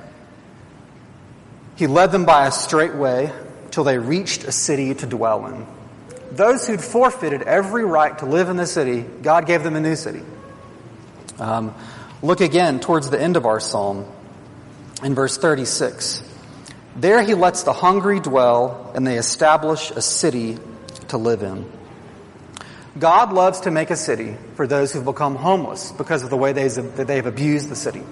he 1.77 1.87
led 1.87 2.13
them 2.13 2.25
by 2.25 2.47
a 2.47 2.53
straight 2.53 2.95
way 2.95 3.33
till 3.71 3.85
they 3.85 3.99
reached 3.99 4.45
a 4.45 4.53
city 4.53 4.95
to 4.95 5.07
dwell 5.07 5.47
in. 5.47 5.67
Those 6.37 6.67
who'd 6.67 6.81
forfeited 6.81 7.43
every 7.43 7.85
right 7.85 8.19
to 8.19 8.27
live 8.27 8.49
in 8.49 8.57
the 8.57 8.67
city, 8.67 9.03
God 9.03 9.47
gave 9.47 9.63
them 9.63 9.77
a 9.77 9.81
new 9.81 9.95
city. 9.95 10.23
Um, 11.39 11.75
look 12.23 12.41
again 12.41 12.81
towards 12.81 13.09
the 13.09 13.21
end 13.21 13.37
of 13.37 13.47
our 13.47 13.61
psalm 13.61 14.07
in 15.03 15.15
verse 15.15 15.39
36. 15.39 16.23
There 16.97 17.23
he 17.23 17.35
lets 17.35 17.63
the 17.63 17.73
hungry 17.73 18.19
dwell, 18.19 18.93
and 18.95 19.07
they 19.07 19.17
establish 19.17 19.91
a 19.93 20.03
city 20.03 20.59
to 21.09 21.19
live 21.19 21.43
in. 21.43 21.71
God 22.99 23.33
loves 23.33 23.61
to 23.61 23.71
make 23.71 23.91
a 23.91 23.97
city 23.97 24.37
for 24.55 24.67
those 24.67 24.93
who've 24.93 25.05
become 25.05 25.37
homeless 25.37 25.93
because 25.93 26.23
of 26.23 26.31
the 26.31 26.37
way 26.37 26.53
they've 26.53 27.27
abused 27.27 27.69
the 27.69 27.77
city. 27.77 28.03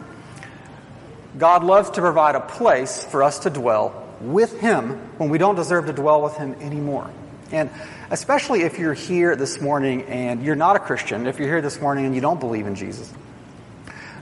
God 1.38 1.64
loves 1.64 1.90
to 1.90 2.00
provide 2.00 2.34
a 2.34 2.40
place 2.40 3.04
for 3.04 3.22
us 3.22 3.40
to 3.40 3.50
dwell 3.50 4.08
with 4.20 4.60
Him 4.60 4.90
when 5.18 5.28
we 5.28 5.38
don't 5.38 5.56
deserve 5.56 5.86
to 5.86 5.92
dwell 5.92 6.22
with 6.22 6.36
Him 6.36 6.54
anymore. 6.60 7.10
And 7.52 7.70
especially 8.10 8.62
if 8.62 8.78
you're 8.78 8.94
here 8.94 9.36
this 9.36 9.60
morning 9.60 10.04
and 10.04 10.42
you're 10.42 10.56
not 10.56 10.74
a 10.74 10.78
Christian, 10.78 11.26
if 11.26 11.38
you're 11.38 11.48
here 11.48 11.60
this 11.60 11.80
morning 11.80 12.06
and 12.06 12.14
you 12.14 12.22
don't 12.22 12.40
believe 12.40 12.66
in 12.66 12.74
Jesus, 12.74 13.12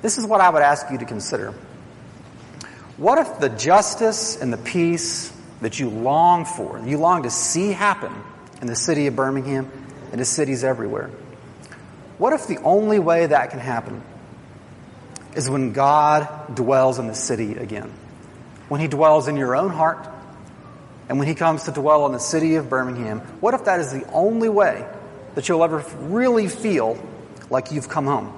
this 0.03 0.19
is 0.19 0.27
what 0.27 0.41
I 0.41 0.51
would 0.51 0.63
ask 0.63 0.91
you 0.91 0.99
to 0.99 1.05
consider. 1.05 1.55
What 2.97 3.19
if 3.19 3.39
the 3.39 3.49
justice 3.49 4.41
and 4.41 4.53
the 4.53 4.59
peace 4.59 5.33
that 5.61 5.79
you 5.79 5.89
long 5.89 6.45
for, 6.45 6.81
you 6.85 6.99
long 6.99 7.23
to 7.23 7.31
see 7.31 7.71
happen 7.71 8.13
in 8.61 8.67
the 8.67 8.77
city 8.77 9.07
of 9.07 9.15
Birmingham 9.15 9.71
and 10.11 10.21
the 10.21 10.25
cities 10.25 10.65
everywhere, 10.65 11.11
what 12.19 12.33
if 12.33 12.49
the 12.49 12.59
only 12.59 12.99
way 12.99 13.27
that 13.27 13.51
can 13.51 13.61
happen 13.61 14.03
is 15.37 15.49
when 15.49 15.73
God 15.73 16.55
dwells 16.55 16.99
in 16.99 17.07
the 17.07 17.15
city 17.15 17.55
again? 17.57 17.93
When 18.69 18.81
He 18.81 18.89
dwells 18.89 19.29
in 19.29 19.37
your 19.37 19.55
own 19.55 19.71
heart, 19.71 20.09
and 21.11 21.19
when 21.19 21.27
He 21.27 21.35
comes 21.35 21.65
to 21.65 21.73
dwell 21.73 22.07
in 22.07 22.13
the 22.13 22.21
city 22.21 22.55
of 22.55 22.71
Birmingham, 22.71 23.19
what 23.41 23.53
if 23.53 23.65
that 23.65 23.81
is 23.81 23.91
the 23.91 24.09
only 24.13 24.49
way 24.49 24.87
that 25.35 25.49
you'll 25.49 25.65
ever 25.65 25.85
really 25.99 26.47
feel 26.47 27.03
like 27.51 27.73
you've 27.73 27.89
come 27.89 28.07
home 28.07 28.33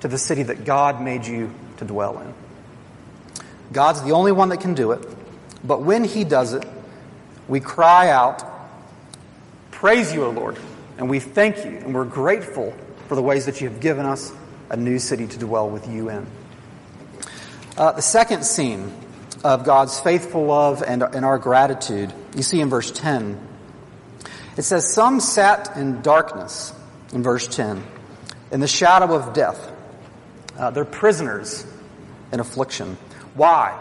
to 0.00 0.08
the 0.08 0.18
city 0.18 0.42
that 0.42 0.66
God 0.66 1.00
made 1.00 1.26
you 1.26 1.50
to 1.78 1.86
dwell 1.86 2.18
in? 2.18 2.34
God's 3.72 4.02
the 4.02 4.10
only 4.10 4.32
one 4.32 4.50
that 4.50 4.60
can 4.60 4.74
do 4.74 4.92
it. 4.92 5.02
But 5.64 5.80
when 5.80 6.04
He 6.04 6.24
does 6.24 6.52
it, 6.52 6.66
we 7.48 7.58
cry 7.58 8.10
out, 8.10 8.44
Praise 9.70 10.12
you, 10.12 10.26
O 10.26 10.30
Lord. 10.30 10.58
And 10.98 11.08
we 11.08 11.20
thank 11.20 11.64
you 11.64 11.78
and 11.78 11.94
we're 11.94 12.04
grateful 12.04 12.74
for 13.08 13.14
the 13.14 13.22
ways 13.22 13.46
that 13.46 13.62
you 13.62 13.70
have 13.70 13.80
given 13.80 14.04
us 14.04 14.30
a 14.68 14.76
new 14.76 14.98
city 14.98 15.26
to 15.26 15.38
dwell 15.38 15.70
with 15.70 15.88
you 15.88 16.10
in. 16.10 16.26
Uh, 17.78 17.92
the 17.92 18.02
second 18.02 18.44
scene 18.44 18.92
of 19.42 19.64
God's 19.64 19.98
faithful 20.00 20.46
love 20.46 20.82
and, 20.82 21.02
and 21.02 21.24
our 21.24 21.38
gratitude, 21.38 22.12
you 22.36 22.42
see 22.42 22.60
in 22.60 22.68
verse 22.68 22.90
10. 22.90 23.48
It 24.56 24.62
says, 24.62 24.92
Some 24.92 25.20
sat 25.20 25.76
in 25.76 26.02
darkness, 26.02 26.72
in 27.12 27.22
verse 27.22 27.46
10, 27.46 27.82
in 28.50 28.60
the 28.60 28.68
shadow 28.68 29.14
of 29.14 29.32
death. 29.32 29.72
Uh, 30.58 30.70
they're 30.70 30.84
prisoners 30.84 31.66
in 32.32 32.40
affliction. 32.40 32.98
Why? 33.34 33.72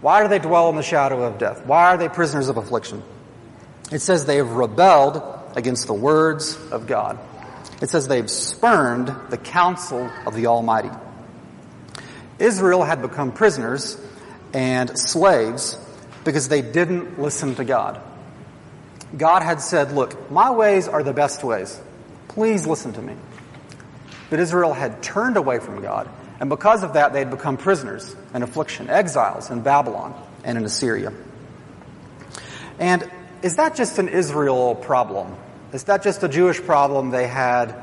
Why 0.00 0.22
do 0.22 0.28
they 0.28 0.38
dwell 0.38 0.70
in 0.70 0.76
the 0.76 0.82
shadow 0.82 1.22
of 1.24 1.38
death? 1.38 1.66
Why 1.66 1.88
are 1.88 1.98
they 1.98 2.08
prisoners 2.08 2.48
of 2.48 2.56
affliction? 2.56 3.02
It 3.92 3.98
says 4.00 4.24
they 4.24 4.36
have 4.36 4.52
rebelled 4.52 5.22
against 5.56 5.86
the 5.86 5.94
words 5.94 6.56
of 6.70 6.86
God. 6.86 7.18
It 7.82 7.90
says 7.90 8.08
they've 8.08 8.30
spurned 8.30 9.14
the 9.28 9.36
counsel 9.36 10.10
of 10.26 10.34
the 10.34 10.46
Almighty. 10.46 10.90
Israel 12.38 12.82
had 12.82 13.02
become 13.02 13.32
prisoners 13.32 14.00
and 14.52 14.98
slaves 14.98 15.78
because 16.24 16.48
they 16.48 16.62
didn't 16.62 17.20
listen 17.20 17.54
to 17.56 17.64
God. 17.64 18.00
God 19.16 19.42
had 19.42 19.60
said, 19.60 19.92
Look, 19.92 20.30
my 20.30 20.50
ways 20.50 20.88
are 20.88 21.02
the 21.02 21.12
best 21.12 21.42
ways. 21.42 21.80
Please 22.28 22.66
listen 22.66 22.92
to 22.92 23.02
me. 23.02 23.14
But 24.28 24.38
Israel 24.38 24.72
had 24.72 25.02
turned 25.02 25.36
away 25.36 25.58
from 25.58 25.82
God 25.82 26.08
and 26.40 26.48
because 26.48 26.82
of 26.82 26.94
that, 26.94 27.12
they 27.12 27.18
had 27.18 27.30
become 27.30 27.58
prisoners 27.58 28.16
and 28.32 28.42
affliction, 28.42 28.88
exiles 28.88 29.50
in 29.50 29.60
Babylon 29.60 30.14
and 30.42 30.56
in 30.56 30.64
Assyria. 30.64 31.12
And 32.78 33.08
is 33.42 33.56
that 33.56 33.76
just 33.76 33.98
an 33.98 34.08
Israel 34.08 34.74
problem? 34.74 35.36
Is 35.74 35.84
that 35.84 36.02
just 36.02 36.22
a 36.22 36.28
Jewish 36.28 36.60
problem 36.62 37.10
they 37.10 37.28
had 37.28 37.74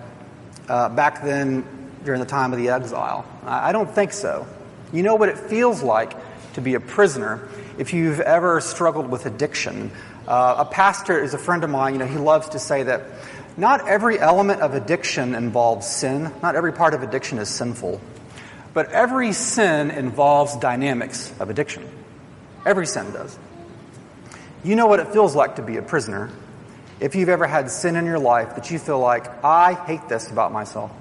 uh, 0.67 0.89
back 0.89 1.23
then 1.23 1.65
during 2.03 2.19
the 2.19 2.25
time 2.25 2.51
of 2.51 2.57
the 2.57 2.69
exile? 2.69 3.25
I 3.45 3.71
don't 3.71 3.89
think 3.89 4.11
so. 4.11 4.47
You 4.91 5.03
know 5.03 5.15
what 5.15 5.29
it 5.29 5.37
feels 5.37 5.83
like 5.83 6.13
to 6.57 6.61
be 6.61 6.73
a 6.73 6.79
prisoner 6.79 7.47
if 7.77 7.93
you've 7.93 8.19
ever 8.19 8.59
struggled 8.61 9.07
with 9.09 9.27
addiction. 9.27 9.91
Uh, 10.27 10.55
a 10.57 10.65
pastor 10.65 11.23
is 11.23 11.35
a 11.35 11.37
friend 11.37 11.63
of 11.63 11.69
mine, 11.69 11.93
you 11.93 11.99
know, 11.99 12.07
he 12.07 12.17
loves 12.17 12.49
to 12.49 12.59
say 12.59 12.81
that 12.81 13.03
not 13.57 13.87
every 13.87 14.19
element 14.19 14.61
of 14.61 14.73
addiction 14.73 15.35
involves 15.35 15.85
sin. 15.85 16.31
Not 16.41 16.55
every 16.55 16.73
part 16.73 16.95
of 16.95 17.03
addiction 17.03 17.37
is 17.37 17.47
sinful. 17.47 18.01
But 18.73 18.91
every 18.91 19.33
sin 19.33 19.91
involves 19.91 20.57
dynamics 20.57 21.31
of 21.39 21.51
addiction. 21.51 21.87
Every 22.65 22.87
sin 22.87 23.11
does. 23.11 23.37
You 24.63 24.75
know 24.75 24.87
what 24.87 24.99
it 24.99 25.09
feels 25.09 25.35
like 25.35 25.57
to 25.57 25.61
be 25.61 25.77
a 25.77 25.83
prisoner. 25.83 26.31
If 26.99 27.13
you've 27.13 27.29
ever 27.29 27.45
had 27.45 27.69
sin 27.69 27.95
in 27.95 28.05
your 28.05 28.19
life 28.19 28.55
that 28.55 28.71
you 28.71 28.79
feel 28.79 28.99
like, 28.99 29.43
I 29.43 29.75
hate 29.75 30.09
this 30.09 30.31
about 30.31 30.51
myself. 30.51 30.91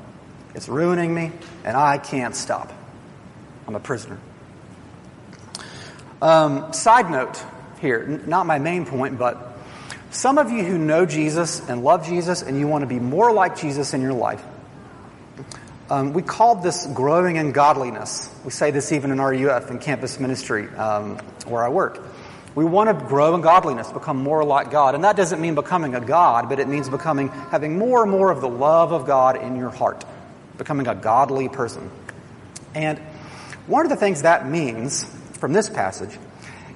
It's 0.55 0.69
ruining 0.69 1.15
me, 1.15 1.33
and 1.65 1.79
I 1.79 1.97
can't 1.97 2.37
stop. 2.37 2.71
I'm 3.67 3.75
a 3.75 3.81
prisoner. 3.81 4.19
Um, 6.27 6.73
side 6.73 7.09
note 7.09 7.41
here, 7.81 8.05
not 8.27 8.47
my 8.47 8.59
main 8.59 8.85
point, 8.85 9.17
but 9.17 9.57
some 10.11 10.39
of 10.39 10.51
you 10.51 10.65
who 10.65 10.77
know 10.77 11.07
Jesus 11.07 11.61
and 11.69 11.85
love 11.85 12.05
Jesus 12.05 12.43
and 12.43 12.59
you 12.59 12.67
want 12.67 12.83
to 12.83 12.89
be 12.89 12.99
more 12.99 13.33
like 13.33 13.57
Jesus 13.57 13.95
in 13.95 14.03
your 14.03 14.13
life, 14.13 14.43
um, 15.89 16.15
we 16.15 16.23
called 16.23 16.65
this 16.65 16.85
growing 16.87 17.37
in 17.37 17.53
godliness. 17.53 18.29
We 18.45 18.51
say 18.51 18.73
this 18.73 18.91
even 18.91 19.13
in 19.13 19.21
RUF 19.21 19.71
and 19.71 19.81
campus 19.81 20.19
ministry 20.19 20.69
um, 20.71 21.17
where 21.47 21.63
I 21.63 21.69
work. 21.69 22.03
We 22.57 22.65
want 22.65 22.89
to 22.89 23.07
grow 23.07 23.37
in 23.37 23.41
godliness, 23.41 23.93
become 23.93 24.17
more 24.17 24.43
like 24.43 24.73
God. 24.73 24.97
And 24.97 25.05
that 25.05 25.15
doesn't 25.15 25.41
mean 25.41 25.55
becoming 25.55 25.95
a 25.95 26.01
God, 26.01 26.49
but 26.49 26.59
it 26.59 26.67
means 26.67 26.89
becoming, 26.89 27.29
having 27.29 27.79
more 27.79 28.03
and 28.03 28.11
more 28.11 28.33
of 28.33 28.41
the 28.41 28.49
love 28.49 28.91
of 28.91 29.07
God 29.07 29.41
in 29.41 29.55
your 29.55 29.71
heart, 29.71 30.05
becoming 30.59 30.89
a 30.89 30.95
godly 30.97 31.49
person. 31.49 31.89
And 32.75 32.99
one 33.69 33.87
of 33.87 33.91
the 33.91 33.97
things 33.97 34.23
that 34.23 34.49
means 34.49 35.07
from 35.37 35.53
this 35.53 35.69
passage 35.69 36.19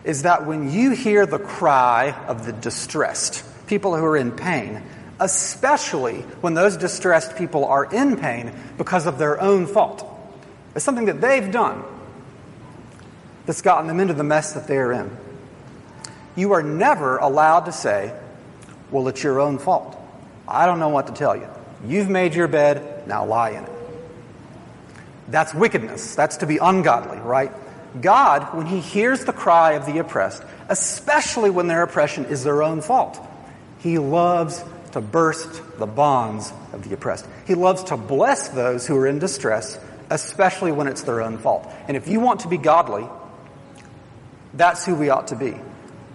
is 0.04 0.22
that 0.22 0.46
when 0.46 0.70
you 0.70 0.92
hear 0.92 1.26
the 1.26 1.38
cry 1.38 2.12
of 2.26 2.46
the 2.46 2.52
distressed, 2.52 3.44
people 3.66 3.96
who 3.96 4.04
are 4.04 4.16
in 4.16 4.32
pain, 4.32 4.82
especially 5.18 6.22
when 6.40 6.54
those 6.54 6.76
distressed 6.76 7.36
people 7.36 7.64
are 7.66 7.84
in 7.92 8.16
pain 8.16 8.52
because 8.78 9.06
of 9.06 9.18
their 9.18 9.40
own 9.40 9.66
fault. 9.66 10.06
It's 10.74 10.84
something 10.84 11.06
that 11.06 11.20
they've 11.20 11.50
done 11.52 11.84
that's 13.46 13.62
gotten 13.62 13.86
them 13.86 14.00
into 14.00 14.14
the 14.14 14.24
mess 14.24 14.54
that 14.54 14.66
they're 14.66 14.92
in. 14.92 15.14
You 16.36 16.52
are 16.52 16.62
never 16.62 17.18
allowed 17.18 17.66
to 17.66 17.72
say, 17.72 18.14
Well, 18.90 19.08
it's 19.08 19.22
your 19.22 19.40
own 19.40 19.58
fault. 19.58 19.96
I 20.48 20.66
don't 20.66 20.78
know 20.78 20.88
what 20.88 21.06
to 21.08 21.12
tell 21.12 21.36
you. 21.36 21.48
You've 21.84 22.08
made 22.08 22.34
your 22.34 22.48
bed, 22.48 23.06
now 23.06 23.24
lie 23.24 23.50
in 23.50 23.64
it. 23.64 23.70
That's 25.28 25.54
wickedness. 25.54 26.14
That's 26.14 26.38
to 26.38 26.46
be 26.46 26.58
ungodly, 26.58 27.18
right? 27.18 27.52
God, 28.00 28.54
when 28.54 28.66
He 28.66 28.80
hears 28.80 29.24
the 29.24 29.32
cry 29.32 29.72
of 29.72 29.86
the 29.86 29.98
oppressed, 29.98 30.42
especially 30.68 31.50
when 31.50 31.66
their 31.66 31.82
oppression 31.82 32.26
is 32.26 32.44
their 32.44 32.62
own 32.62 32.80
fault, 32.82 33.18
He 33.78 33.98
loves 33.98 34.62
to 34.92 35.00
burst 35.00 35.62
the 35.78 35.86
bonds 35.86 36.52
of 36.72 36.88
the 36.88 36.94
oppressed. 36.94 37.26
He 37.46 37.54
loves 37.54 37.84
to 37.84 37.96
bless 37.96 38.48
those 38.48 38.86
who 38.86 38.96
are 38.96 39.06
in 39.06 39.18
distress, 39.18 39.78
especially 40.10 40.72
when 40.72 40.86
it's 40.86 41.02
their 41.02 41.22
own 41.22 41.38
fault. 41.38 41.70
And 41.88 41.96
if 41.96 42.08
you 42.08 42.20
want 42.20 42.40
to 42.40 42.48
be 42.48 42.58
godly, 42.58 43.06
that's 44.54 44.84
who 44.84 44.94
we 44.94 45.10
ought 45.10 45.28
to 45.28 45.36
be. 45.36 45.56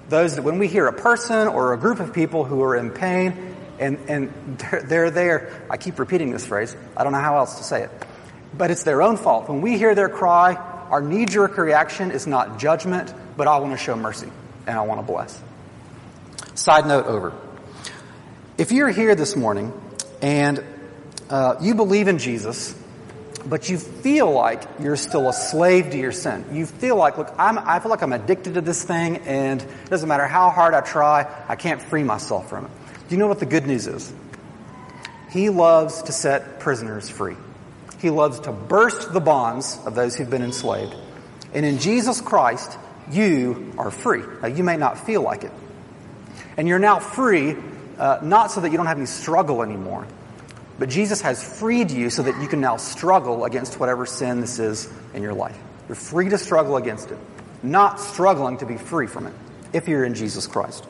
Those 0.10 0.36
that 0.36 0.44
when 0.44 0.60
we 0.60 0.67
hear 0.67 0.88
a 0.88 0.94
person 0.94 1.48
or 1.48 1.74
a 1.74 1.77
group 1.77 2.00
of 2.00 2.13
people 2.13 2.44
who 2.44 2.62
are 2.63 2.75
in 2.75 2.91
pain 2.91 3.55
and, 3.79 3.98
and 4.08 4.58
they're, 4.60 4.82
they're 4.84 5.12
there, 5.12 5.65
I 5.70 5.77
keep 5.77 6.00
repeating 6.00 6.32
this 6.32 6.46
phrase, 6.46 6.75
I 6.96 7.03
don't 7.03 7.13
know 7.13 7.20
how 7.20 7.38
else 7.38 7.58
to 7.58 7.63
say 7.63 7.84
it, 7.84 7.89
but 8.53 8.72
it's 8.72 8.84
their 8.84 9.01
own 9.01 9.17
fault. 9.17 9.50
When 9.50 9.62
we 9.62 9.77
hear 9.77 9.96
their 9.96 10.10
cry, 10.10 10.53
our 10.89 11.01
knee 11.01 11.25
jerk 11.25 11.58
reaction 11.58 12.12
is 12.12 12.27
not 12.27 12.60
judgment, 12.60 13.13
but 13.38 13.48
I 13.48 13.58
want 13.58 13.74
to 13.74 13.77
show 13.77 13.96
mercy 13.96 14.30
and 14.68 14.77
I 14.77 14.82
want 14.82 15.00
to 15.00 15.06
bless. 15.06 15.42
Side 16.56 16.86
note 16.86 17.06
over. 17.06 17.34
If 18.58 18.72
you're 18.72 18.89
here 18.89 19.15
this 19.15 19.36
morning 19.36 19.74
and 20.22 20.63
uh, 21.30 21.56
you 21.62 21.75
believe 21.75 22.08
in 22.08 22.18
Jesus, 22.18 22.75
but 23.46 23.70
you 23.70 23.77
feel 23.77 24.32
like 24.32 24.63
you're 24.80 24.96
still 24.96 25.30
a 25.30 25.34
slave 25.34 25.92
to 25.92 25.98
your 25.98 26.12
sin. 26.12 26.46
You 26.51 26.65
feel 26.65 26.96
like, 26.96 27.18
look, 27.18 27.34
I'm, 27.38 27.60
I 27.60 27.80
feel 27.80 27.92
like 27.92 28.01
I'm 28.01 28.13
addicted 28.13 28.56
to 28.56 28.62
this 28.62 28.84
thing 28.84 29.18
and 29.18 29.62
it 29.62 29.89
doesn't 29.89 30.10
matter 30.10 30.25
how 30.25 30.50
hard 30.50 30.74
I 30.74 30.82
try, 30.82 31.32
I 31.48 31.56
can't 31.56 31.82
free 31.82 32.04
myself 32.04 32.50
from 32.50 32.65
it. 32.65 32.72
Do 33.08 33.15
you 33.15 33.20
know 33.20 33.27
what 33.27 33.39
the 33.39 33.46
good 33.46 33.68
news 33.68 33.88
is? 33.88 34.12
He 35.30 35.50
loves 35.50 36.04
to 36.04 36.12
set 36.12 36.60
prisoners 36.60 37.10
free. 37.10 37.36
He 38.06 38.12
loves 38.12 38.42
to 38.42 38.52
burst 38.52 39.14
the 39.14 39.20
bonds 39.20 39.80
of 39.84 39.96
those 39.96 40.16
who've 40.16 40.30
been 40.30 40.44
enslaved. 40.44 40.96
And 41.56 41.66
in 41.66 41.80
Jesus 41.80 42.22
Christ, 42.22 42.78
you 43.10 43.74
are 43.80 43.90
free. 43.90 44.22
Now, 44.44 44.48
you 44.48 44.64
may 44.64 44.78
not 44.78 45.08
feel 45.08 45.24
like 45.24 45.44
it. 45.44 45.52
And 46.56 46.68
you're 46.68 46.78
now 46.78 47.00
free 47.00 47.56
uh, 47.98 48.20
not 48.22 48.52
so 48.52 48.62
that 48.62 48.70
you 48.70 48.78
don't 48.78 48.86
have 48.86 48.98
any 48.98 49.08
struggle 49.08 49.64
anymore, 49.64 50.06
but 50.78 50.88
Jesus 50.88 51.20
has 51.22 51.44
freed 51.58 51.90
you 51.90 52.12
so 52.12 52.22
that 52.22 52.40
you 52.40 52.48
can 52.48 52.62
now 52.62 52.78
struggle 52.78 53.44
against 53.44 53.80
whatever 53.80 54.06
sin 54.06 54.40
this 54.40 54.60
is 54.60 54.88
in 55.16 55.24
your 55.24 55.34
life. 55.34 55.58
You're 55.90 55.96
free 55.96 56.30
to 56.30 56.38
struggle 56.38 56.78
against 56.78 57.10
it, 57.10 57.18
not 57.64 58.00
struggling 58.00 58.60
to 58.60 58.68
be 58.68 58.78
free 58.78 59.08
from 59.08 59.26
it 59.26 59.34
if 59.74 59.88
you're 59.88 60.06
in 60.06 60.14
Jesus 60.14 60.46
Christ. 60.46 60.86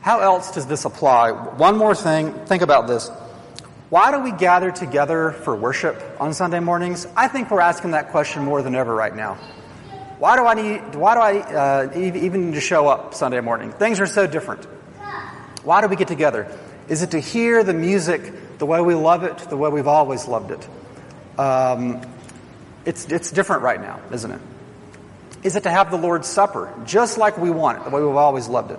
How 0.00 0.20
else 0.20 0.52
does 0.52 0.68
this 0.68 0.84
apply? 0.84 1.32
One 1.32 1.76
more 1.76 1.96
thing, 1.96 2.34
think 2.46 2.62
about 2.62 2.86
this. 2.86 3.10
Why 3.90 4.12
do 4.12 4.20
we 4.20 4.30
gather 4.30 4.70
together 4.70 5.32
for 5.32 5.56
worship 5.56 6.00
on 6.20 6.32
Sunday 6.32 6.60
mornings? 6.60 7.08
I 7.16 7.26
think 7.26 7.50
we're 7.50 7.60
asking 7.60 7.90
that 7.90 8.10
question 8.10 8.44
more 8.44 8.62
than 8.62 8.76
ever 8.76 8.94
right 8.94 9.14
now. 9.14 9.34
Why 10.20 10.36
do 10.36 10.46
I 10.46 10.54
need, 10.54 10.94
why 10.94 11.14
do 11.14 11.20
I 11.20 11.38
uh, 11.40 11.98
even 11.98 12.46
need 12.46 12.54
to 12.54 12.60
show 12.60 12.86
up 12.86 13.14
Sunday 13.14 13.40
morning? 13.40 13.72
Things 13.72 13.98
are 13.98 14.06
so 14.06 14.28
different. 14.28 14.64
Why 15.64 15.80
do 15.80 15.88
we 15.88 15.96
get 15.96 16.06
together? 16.06 16.46
Is 16.88 17.02
it 17.02 17.10
to 17.10 17.18
hear 17.18 17.64
the 17.64 17.74
music 17.74 18.58
the 18.58 18.66
way 18.66 18.80
we 18.80 18.94
love 18.94 19.24
it, 19.24 19.38
the 19.38 19.56
way 19.56 19.68
we've 19.70 19.88
always 19.88 20.28
loved 20.28 20.52
it? 20.52 20.68
Um, 21.36 22.00
it's, 22.84 23.06
it's 23.06 23.32
different 23.32 23.62
right 23.62 23.80
now, 23.80 24.00
isn't 24.12 24.30
it? 24.30 24.40
Is 25.42 25.56
it 25.56 25.64
to 25.64 25.70
have 25.70 25.90
the 25.90 25.98
Lord's 25.98 26.28
Supper 26.28 26.72
just 26.84 27.18
like 27.18 27.38
we 27.38 27.50
want 27.50 27.78
it, 27.78 27.84
the 27.84 27.90
way 27.90 28.00
we've 28.00 28.14
always 28.14 28.46
loved 28.46 28.70
it? 28.70 28.78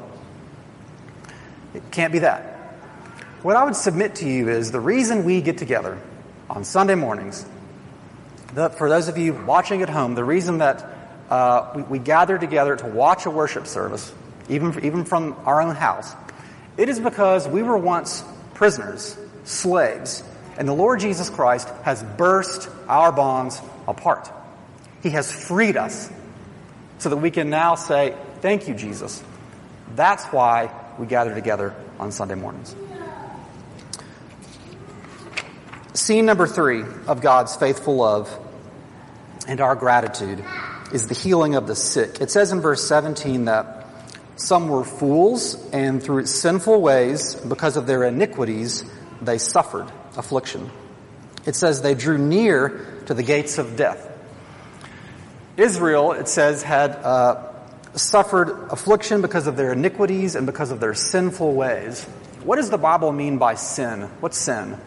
It 1.74 1.92
can't 1.92 2.14
be 2.14 2.20
that. 2.20 2.51
What 3.42 3.56
I 3.56 3.64
would 3.64 3.76
submit 3.76 4.16
to 4.16 4.30
you 4.30 4.50
is 4.50 4.72
the 4.72 4.80
reason 4.80 5.26
we 5.26 5.42
get 5.42 5.58
together 5.58 5.98
on 6.48 6.64
Sunday 6.64 6.94
mornings, 6.94 7.44
the, 8.54 8.70
for 8.70 8.88
those 8.88 9.08
of 9.08 9.18
you 9.18 9.34
watching 9.34 9.82
at 9.82 9.90
home, 9.90 10.14
the 10.14 10.24
reason 10.24 10.60
that 10.60 10.86
uh, 11.28 11.72
we, 11.76 11.82
we 11.84 12.00
gather 12.00 12.38
together 12.38 12.76
to 12.76 12.86
watch 12.86 13.26
a 13.26 13.32
worship 13.32 13.66
service, 13.66 14.14
even, 14.48 14.86
even 14.86 15.06
from 15.06 15.36
our 15.46 15.60
own 15.60 15.74
house, 15.74 16.14
it 16.78 16.88
is 16.88 17.00
because 17.00 17.48
we 17.48 17.64
were 17.64 17.78
once 17.78 18.24
prisoners, 18.54 19.18
slaves, 19.44 20.24
and 20.60 20.68
the 20.68 20.74
Lord 20.74 21.00
Jesus 21.00 21.32
Christ 21.32 21.68
has 21.82 22.04
burst 22.04 22.70
our 22.88 23.12
bonds 23.12 23.60
apart. 23.88 24.30
He 25.02 25.10
has 25.12 25.32
freed 25.32 25.78
us 25.78 26.12
so 27.00 27.10
that 27.10 27.18
we 27.18 27.32
can 27.32 27.50
now 27.50 27.74
say, 27.74 28.16
Thank 28.42 28.68
you, 28.68 28.76
Jesus. 28.76 29.24
That's 29.96 30.26
why 30.26 30.72
we 31.00 31.08
gather 31.08 31.34
together 31.34 31.74
on 32.00 32.12
Sunday 32.12 32.36
mornings. 32.36 32.76
Scene 35.94 36.26
number 36.26 36.48
three 36.48 36.84
of 37.08 37.22
God's 37.22 37.56
faithful 37.56 37.98
love 37.98 38.34
and 39.48 39.60
our 39.60 39.76
gratitude 39.76 40.44
is 40.94 41.08
the 41.08 41.14
healing 41.14 41.56
of 41.56 41.68
the 41.68 41.76
sick. 41.76 42.22
It 42.22 42.32
says 42.32 42.52
in 42.52 42.62
verse 42.62 42.88
17 42.88 43.46
that 43.46 43.88
some 44.38 44.70
were 44.70 44.84
fools, 44.84 45.70
and 45.72 46.02
through 46.02 46.26
sinful 46.26 46.82
ways, 46.82 47.36
because 47.36 47.78
of 47.78 47.86
their 47.86 48.04
iniquities, 48.06 48.84
they 49.22 49.38
suffered 49.38 49.92
affliction. 50.18 50.72
It 51.46 51.56
says 51.56 51.82
they 51.82 51.94
drew 51.94 52.18
near 52.18 53.04
to 53.06 53.14
the 53.14 53.24
gates 53.24 53.58
of 53.58 53.76
death. 53.76 54.08
Israel, 55.58 56.14
it 56.14 56.28
says, 56.28 56.64
had 56.64 56.92
uh, 56.92 57.52
suffered 57.94 58.50
affliction 58.72 59.22
because 59.22 59.46
of 59.46 59.58
their 59.58 59.74
iniquities 59.74 60.36
and 60.36 60.46
because 60.46 60.72
of 60.72 60.80
their 60.80 60.94
sinful 60.94 61.54
ways. 61.54 62.04
What 62.44 62.56
does 62.56 62.70
the 62.70 62.78
Bible 62.78 63.12
mean 63.12 63.38
by 63.38 63.56
sin? 63.56 64.04
What's 64.22 64.38
sin? 64.38 64.78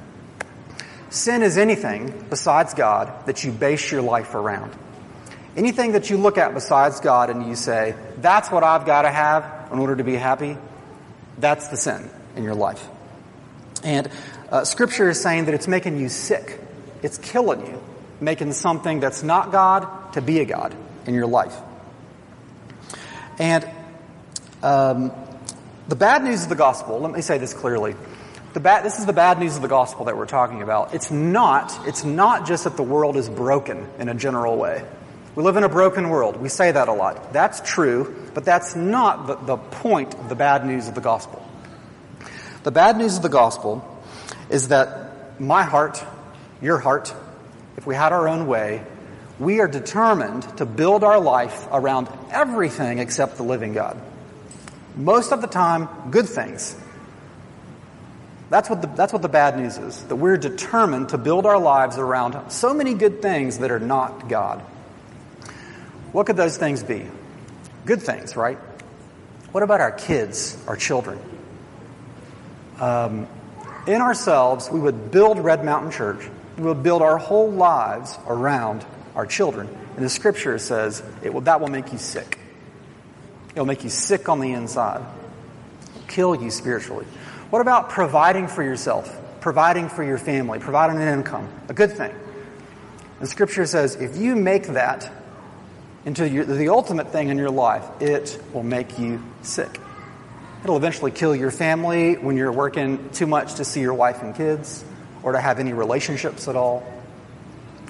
Sin 1.14 1.44
is 1.44 1.58
anything 1.58 2.26
besides 2.28 2.74
God 2.74 3.26
that 3.26 3.44
you 3.44 3.52
base 3.52 3.92
your 3.92 4.02
life 4.02 4.34
around. 4.34 4.76
Anything 5.56 5.92
that 5.92 6.10
you 6.10 6.16
look 6.16 6.38
at 6.38 6.52
besides 6.54 6.98
God 6.98 7.30
and 7.30 7.46
you 7.46 7.54
say, 7.54 7.94
that's 8.18 8.50
what 8.50 8.64
I've 8.64 8.84
got 8.84 9.02
to 9.02 9.10
have 9.12 9.70
in 9.70 9.78
order 9.78 9.94
to 9.94 10.02
be 10.02 10.16
happy, 10.16 10.58
that's 11.38 11.68
the 11.68 11.76
sin 11.76 12.10
in 12.34 12.42
your 12.42 12.56
life. 12.56 12.84
And 13.84 14.10
uh, 14.50 14.64
Scripture 14.64 15.08
is 15.08 15.22
saying 15.22 15.44
that 15.44 15.54
it's 15.54 15.68
making 15.68 16.00
you 16.00 16.08
sick. 16.08 16.58
It's 17.00 17.18
killing 17.18 17.64
you, 17.64 17.80
making 18.20 18.52
something 18.52 18.98
that's 18.98 19.22
not 19.22 19.52
God 19.52 20.14
to 20.14 20.20
be 20.20 20.40
a 20.40 20.44
God 20.44 20.74
in 21.06 21.14
your 21.14 21.28
life. 21.28 21.56
And 23.38 23.64
um, 24.64 25.12
the 25.86 25.94
bad 25.94 26.24
news 26.24 26.42
of 26.42 26.48
the 26.48 26.56
gospel, 26.56 26.98
let 26.98 27.12
me 27.12 27.20
say 27.20 27.38
this 27.38 27.54
clearly. 27.54 27.94
The 28.54 28.60
bad, 28.60 28.84
this 28.84 29.00
is 29.00 29.06
the 29.06 29.12
bad 29.12 29.40
news 29.40 29.56
of 29.56 29.62
the 29.62 29.68
gospel 29.68 30.04
that 30.04 30.16
we're 30.16 30.26
talking 30.26 30.62
about. 30.62 30.94
It's 30.94 31.10
not, 31.10 31.76
it's 31.88 32.04
not 32.04 32.46
just 32.46 32.62
that 32.64 32.76
the 32.76 32.84
world 32.84 33.16
is 33.16 33.28
broken 33.28 33.84
in 33.98 34.08
a 34.08 34.14
general 34.14 34.56
way. 34.56 34.84
We 35.34 35.42
live 35.42 35.56
in 35.56 35.64
a 35.64 35.68
broken 35.68 36.08
world. 36.08 36.36
We 36.36 36.48
say 36.48 36.70
that 36.70 36.86
a 36.86 36.92
lot. 36.92 37.32
That's 37.32 37.60
true, 37.68 38.14
but 38.32 38.44
that's 38.44 38.76
not 38.76 39.26
the, 39.26 39.34
the 39.34 39.56
point 39.56 40.14
of 40.14 40.28
the 40.28 40.36
bad 40.36 40.64
news 40.64 40.86
of 40.86 40.94
the 40.94 41.00
gospel. 41.00 41.44
The 42.62 42.70
bad 42.70 42.96
news 42.96 43.16
of 43.16 43.24
the 43.24 43.28
gospel 43.28 44.00
is 44.48 44.68
that 44.68 45.40
my 45.40 45.64
heart, 45.64 46.04
your 46.62 46.78
heart, 46.78 47.12
if 47.76 47.88
we 47.88 47.96
had 47.96 48.12
our 48.12 48.28
own 48.28 48.46
way, 48.46 48.84
we 49.40 49.58
are 49.58 49.68
determined 49.68 50.44
to 50.58 50.64
build 50.64 51.02
our 51.02 51.18
life 51.18 51.66
around 51.72 52.08
everything 52.30 53.00
except 53.00 53.36
the 53.36 53.42
living 53.42 53.72
God. 53.72 54.00
Most 54.94 55.32
of 55.32 55.40
the 55.40 55.48
time, 55.48 55.88
good 56.12 56.28
things. 56.28 56.76
That's 58.50 58.68
what, 58.68 58.82
the, 58.82 58.88
that's 58.88 59.12
what 59.12 59.22
the 59.22 59.28
bad 59.28 59.58
news 59.58 59.78
is. 59.78 60.02
That 60.04 60.16
we're 60.16 60.36
determined 60.36 61.10
to 61.10 61.18
build 61.18 61.46
our 61.46 61.58
lives 61.58 61.98
around 61.98 62.50
so 62.50 62.74
many 62.74 62.94
good 62.94 63.22
things 63.22 63.58
that 63.58 63.70
are 63.70 63.80
not 63.80 64.28
God. 64.28 64.60
What 66.12 66.26
could 66.26 66.36
those 66.36 66.56
things 66.56 66.82
be? 66.82 67.06
Good 67.86 68.02
things, 68.02 68.36
right? 68.36 68.58
What 69.52 69.62
about 69.62 69.80
our 69.80 69.92
kids, 69.92 70.62
our 70.66 70.76
children? 70.76 71.18
Um, 72.80 73.26
in 73.86 74.00
ourselves, 74.00 74.70
we 74.70 74.80
would 74.80 75.10
build 75.10 75.38
Red 75.38 75.64
Mountain 75.64 75.90
Church. 75.90 76.28
We 76.56 76.64
would 76.64 76.82
build 76.82 77.02
our 77.02 77.18
whole 77.18 77.50
lives 77.50 78.16
around 78.26 78.84
our 79.14 79.26
children. 79.26 79.68
And 79.96 80.04
the 80.04 80.10
scripture 80.10 80.58
says 80.58 81.02
it 81.22 81.32
will, 81.32 81.42
that 81.42 81.60
will 81.60 81.68
make 81.68 81.92
you 81.92 81.98
sick. 81.98 82.38
It'll 83.52 83.66
make 83.66 83.84
you 83.84 83.90
sick 83.90 84.28
on 84.28 84.40
the 84.40 84.52
inside, 84.52 85.04
kill 86.08 86.34
you 86.34 86.50
spiritually. 86.50 87.06
What 87.54 87.60
about 87.60 87.88
providing 87.88 88.48
for 88.48 88.64
yourself, 88.64 89.16
providing 89.40 89.88
for 89.88 90.02
your 90.02 90.18
family, 90.18 90.58
providing 90.58 91.00
an 91.00 91.06
income? 91.06 91.48
A 91.68 91.72
good 91.72 91.92
thing. 91.92 92.12
The 93.20 93.28
scripture 93.28 93.64
says 93.64 93.94
if 93.94 94.16
you 94.16 94.34
make 94.34 94.66
that 94.66 95.08
into 96.04 96.28
your, 96.28 96.44
the 96.46 96.70
ultimate 96.70 97.12
thing 97.12 97.28
in 97.28 97.38
your 97.38 97.52
life, 97.52 97.84
it 98.00 98.42
will 98.52 98.64
make 98.64 98.98
you 98.98 99.22
sick. 99.42 99.80
It'll 100.64 100.76
eventually 100.76 101.12
kill 101.12 101.36
your 101.36 101.52
family 101.52 102.14
when 102.14 102.36
you're 102.36 102.50
working 102.50 103.08
too 103.10 103.28
much 103.28 103.54
to 103.54 103.64
see 103.64 103.80
your 103.80 103.94
wife 103.94 104.20
and 104.20 104.34
kids 104.34 104.84
or 105.22 105.30
to 105.30 105.40
have 105.40 105.60
any 105.60 105.72
relationships 105.72 106.48
at 106.48 106.56
all. 106.56 106.82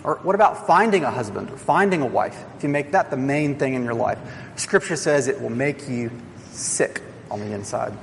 Or 0.03 0.17
what 0.17 0.35
about 0.35 0.67
finding 0.67 1.05
a 1.05 1.11
husband 1.11 1.51
or 1.51 1.57
finding 1.57 2.03
a 2.03 2.07
wife? 2.07 2.39
If 2.59 2.65
you 2.65 2.69
make 2.69 2.93
that 2.93 3.09
the 3.09 3.17
main 3.17 3.59
thing 3.59 3.73
in 3.73 3.83
your 3.83 3.95
life, 3.95 4.19
Scripture 4.57 4.97
says 4.97 5.27
it 5.27 5.41
will 5.41 5.49
make 5.49 5.89
you 5.89 6.11
sick 6.51 7.01
on 7.31 7.41
the 7.41 7.53
inside. 7.55 7.95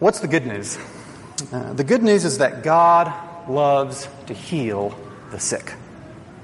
What's 0.00 0.20
the 0.20 0.28
good 0.28 0.46
news? 0.46 0.78
Uh, 1.52 1.72
the 1.72 1.82
good 1.82 2.04
news 2.04 2.24
is 2.24 2.38
that 2.38 2.62
God 2.62 3.48
loves 3.48 4.08
to 4.26 4.32
heal 4.32 4.96
the 5.32 5.40
sick. 5.40 5.74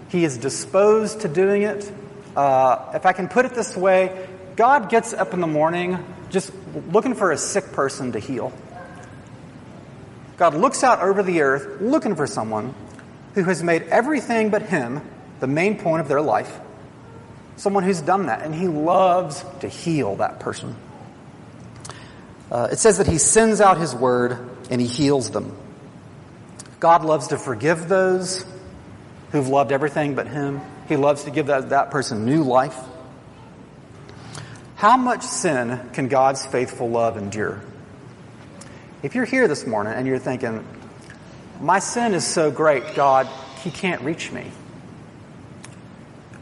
He 0.09 0.25
is 0.25 0.39
disposed 0.39 1.21
to 1.21 1.29
doing 1.29 1.63
it. 1.63 1.89
Uh, 2.35 2.91
if 2.95 3.07
I 3.07 3.13
can 3.13 3.29
put 3.29 3.47
it 3.47 3.55
this 3.55 3.77
way, 3.77 4.27
God 4.57 4.91
gets 4.91 5.13
up 5.13 5.35
in 5.35 5.41
the 5.41 5.47
morning 5.47 6.05
just 6.31 6.51
looking 6.91 7.15
for 7.15 7.31
a 7.31 7.39
sick 7.39 7.71
person 7.71 8.11
to 8.13 8.19
heal. 8.19 8.53
God 10.37 10.55
looks 10.55 10.83
out 10.83 11.01
over 11.01 11.23
the 11.23 11.43
earth 11.43 11.81
looking 11.81 12.17
for 12.17 12.27
someone 12.27 12.75
who 13.35 13.45
has 13.45 13.63
made 13.63 13.83
everything 13.83 14.51
but 14.51 14.63
Him 14.63 15.01
the 15.39 15.47
main 15.47 15.79
point 15.79 16.01
of 16.01 16.09
their 16.09 16.23
life. 16.23 16.59
Someone 17.55 17.85
who's 17.85 18.01
done 18.01 18.27
that, 18.27 18.43
and 18.43 18.53
He 18.53 18.67
loves 18.67 19.45
to 19.61 19.69
heal 19.69 20.17
that 20.17 20.41
person. 20.41 20.75
Uh, 22.55 22.69
it 22.71 22.79
says 22.79 22.99
that 22.99 23.09
He 23.09 23.19
sends 23.19 23.61
out 23.61 23.79
His 23.79 23.93
word 23.97 24.39
and 24.71 24.81
He 24.81 24.87
heals 24.87 25.31
them. 25.31 25.57
God 26.79 27.05
loves 27.05 27.29
to 27.29 27.37
forgive 27.37 27.89
those 27.89 28.45
who've 29.33 29.49
loved 29.49 29.73
everything 29.73 30.15
but 30.15 30.29
Him. 30.29 30.61
He 30.87 30.95
loves 30.95 31.25
to 31.25 31.33
give 31.33 31.47
that, 31.47 31.71
that 31.71 31.91
person 31.91 32.25
new 32.25 32.45
life. 32.45 32.79
How 34.77 34.97
much 34.97 35.23
sin 35.23 35.81
can 35.95 36.07
God's 36.07 36.47
faithful 36.47 36.89
love 36.89 37.17
endure? 37.17 37.61
If 39.03 39.17
you're 39.17 39.25
here 39.25 39.49
this 39.49 39.67
morning 39.67 39.95
and 39.95 40.07
you're 40.07 40.21
thinking, 40.21 40.65
my 41.61 41.81
sin 41.81 42.15
is 42.15 42.25
so 42.25 42.53
great, 42.53 42.95
God, 42.95 43.27
He 43.65 43.73
can't 43.73 44.03
reach 44.03 44.31
me. 44.31 44.49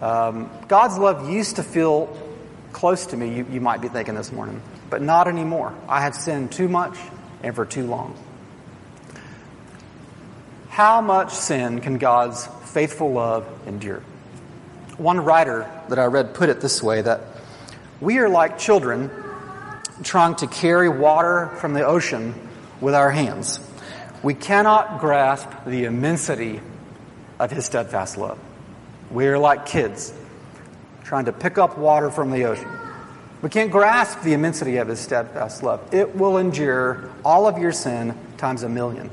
Um, 0.03 0.51
God's 0.69 0.99
love 0.99 1.31
used 1.31 1.57
to 1.57 1.63
feel 1.63 2.15
close 2.73 3.07
to 3.07 3.17
me, 3.17 3.35
you, 3.35 3.47
you 3.51 3.63
might 3.63 3.81
be 3.81 3.89
thinking 3.89 4.15
this 4.15 4.31
morning, 4.31 4.61
but 4.93 5.01
not 5.01 5.27
anymore. 5.27 5.75
I 5.89 6.03
have 6.03 6.15
sinned 6.15 6.53
too 6.53 6.69
much 6.69 6.99
and 7.43 7.55
for 7.57 7.65
too 7.65 7.87
long. 7.87 8.15
How 10.69 11.01
much 11.01 11.33
sin 11.33 11.81
can 11.81 11.97
God's 11.97 12.47
faithful 12.67 13.11
love 13.11 13.49
endure? 13.67 14.03
One 14.99 15.19
writer 15.21 15.67
that 15.89 15.99
I 15.99 16.05
read 16.05 16.35
put 16.35 16.51
it 16.51 16.61
this 16.61 16.83
way 16.83 17.01
that 17.01 17.23
we 18.03 18.19
are 18.19 18.29
like 18.29 18.59
children 18.59 19.11
trying 20.03 20.35
to 20.37 20.47
carry 20.47 20.91
water 20.91 21.47
from 21.57 21.73
the 21.73 21.87
ocean 21.87 22.35
with 22.83 22.95
our 22.95 23.11
hands. 23.11 23.61
We 24.23 24.35
cannot 24.35 25.01
grasp 25.01 25.49
the 25.65 25.85
immensity 25.85 26.61
of 27.39 27.51
his 27.51 27.65
steadfast 27.65 28.19
love. 28.19 28.39
We 29.11 29.27
are 29.29 29.39
like 29.39 29.65
kids 29.65 30.13
trying 31.03 31.25
to 31.25 31.33
pick 31.33 31.57
up 31.57 31.79
water 31.79 32.11
from 32.11 32.31
the 32.31 32.45
ocean. 32.45 32.69
We 33.43 33.49
can't 33.49 33.73
grasp 33.73 34.23
the 34.23 34.33
immensity 34.35 34.77
of 34.77 34.87
his 34.87 35.01
steadfast 35.01 35.65
love. 35.65 35.93
It 35.93 36.15
will 36.15 36.39
endure 36.39 37.11
all 37.25 37.49
of 37.49 37.59
your 37.59 37.73
sin 37.73 38.17
times 38.39 38.63
a 38.63 38.69
million 38.69 39.11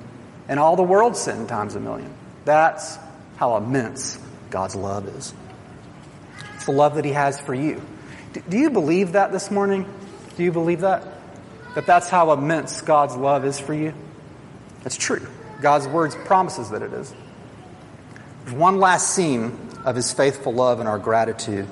and 0.47 0.59
all 0.59 0.75
the 0.75 0.83
world's 0.83 1.19
sin 1.19 1.47
times 1.47 1.75
a 1.75 1.79
million. 1.79 2.13
That's 2.45 2.97
how 3.37 3.57
immense 3.57 4.19
God's 4.51 4.75
love 4.75 5.07
is. 5.07 5.33
It's 6.55 6.65
the 6.65 6.71
love 6.71 6.95
that 6.95 7.05
he 7.05 7.11
has 7.11 7.39
for 7.39 7.55
you. 7.55 7.81
Do 8.47 8.57
you 8.57 8.69
believe 8.69 9.13
that 9.13 9.31
this 9.31 9.49
morning? 9.49 9.91
Do 10.37 10.43
you 10.43 10.51
believe 10.51 10.81
that? 10.81 11.03
That 11.73 11.87
that's 11.87 12.09
how 12.09 12.31
immense 12.31 12.81
God's 12.81 13.15
love 13.15 13.45
is 13.45 13.59
for 13.59 13.73
you? 13.73 13.93
It's 14.85 14.97
true. 14.97 15.25
God's 15.61 15.87
words 15.87 16.15
promises 16.15 16.69
that 16.69 16.81
it 16.81 16.93
is. 16.93 17.13
There's 18.43 18.55
one 18.55 18.79
last 18.79 19.15
scene 19.15 19.57
of 19.85 19.95
his 19.95 20.13
faithful 20.13 20.53
love 20.53 20.79
and 20.79 20.87
our 20.87 20.99
gratitude. 20.99 21.67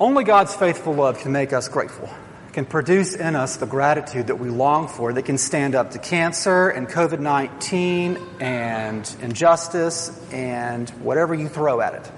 Only 0.00 0.24
God's 0.24 0.54
faithful 0.54 0.94
love 0.94 1.18
can 1.18 1.30
make 1.30 1.52
us 1.52 1.68
grateful, 1.68 2.08
can 2.54 2.64
produce 2.64 3.14
in 3.14 3.36
us 3.36 3.58
the 3.58 3.66
gratitude 3.66 4.28
that 4.28 4.36
we 4.36 4.48
long 4.48 4.88
for, 4.88 5.12
that 5.12 5.26
can 5.26 5.36
stand 5.36 5.74
up 5.74 5.90
to 5.90 5.98
cancer 5.98 6.70
and 6.70 6.88
COVID 6.88 7.20
19 7.20 8.18
and 8.40 9.16
injustice 9.20 10.18
and 10.32 10.88
whatever 11.02 11.34
you 11.34 11.48
throw 11.48 11.82
at 11.82 11.92
it. 11.92 12.10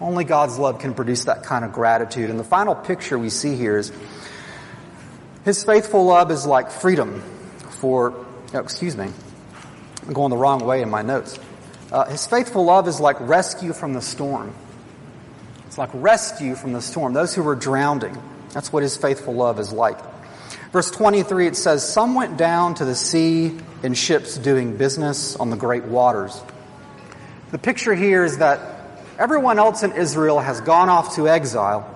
Only 0.00 0.22
God's 0.22 0.60
love 0.60 0.78
can 0.78 0.94
produce 0.94 1.24
that 1.24 1.42
kind 1.42 1.64
of 1.64 1.72
gratitude. 1.72 2.30
And 2.30 2.38
the 2.38 2.44
final 2.44 2.76
picture 2.76 3.18
we 3.18 3.30
see 3.30 3.56
here 3.56 3.76
is 3.76 3.90
his 5.44 5.64
faithful 5.64 6.04
love 6.04 6.30
is 6.30 6.46
like 6.46 6.70
freedom 6.70 7.20
for, 7.80 8.14
oh, 8.54 8.58
excuse 8.60 8.96
me, 8.96 9.10
I'm 10.06 10.12
going 10.12 10.30
the 10.30 10.36
wrong 10.36 10.64
way 10.64 10.82
in 10.82 10.88
my 10.88 11.02
notes. 11.02 11.36
Uh, 11.90 12.04
his 12.04 12.28
faithful 12.28 12.64
love 12.64 12.86
is 12.86 13.00
like 13.00 13.16
rescue 13.18 13.72
from 13.72 13.92
the 13.92 14.00
storm. 14.00 14.54
Like 15.78 15.90
rescue 15.94 16.56
from 16.56 16.72
the 16.72 16.82
storm. 16.82 17.12
Those 17.12 17.34
who 17.34 17.44
were 17.44 17.54
drowning. 17.54 18.20
That's 18.52 18.72
what 18.72 18.82
his 18.82 18.96
faithful 18.96 19.32
love 19.32 19.60
is 19.60 19.72
like. 19.72 19.96
Verse 20.72 20.90
23, 20.90 21.46
it 21.46 21.56
says, 21.56 21.88
Some 21.88 22.14
went 22.14 22.36
down 22.36 22.74
to 22.74 22.84
the 22.84 22.94
sea 22.94 23.56
in 23.82 23.94
ships 23.94 24.36
doing 24.36 24.76
business 24.76 25.36
on 25.36 25.50
the 25.50 25.56
great 25.56 25.84
waters. 25.84 26.38
The 27.52 27.58
picture 27.58 27.94
here 27.94 28.24
is 28.24 28.38
that 28.38 28.60
everyone 29.18 29.58
else 29.58 29.82
in 29.82 29.92
Israel 29.92 30.40
has 30.40 30.60
gone 30.60 30.88
off 30.88 31.14
to 31.14 31.28
exile, 31.28 31.88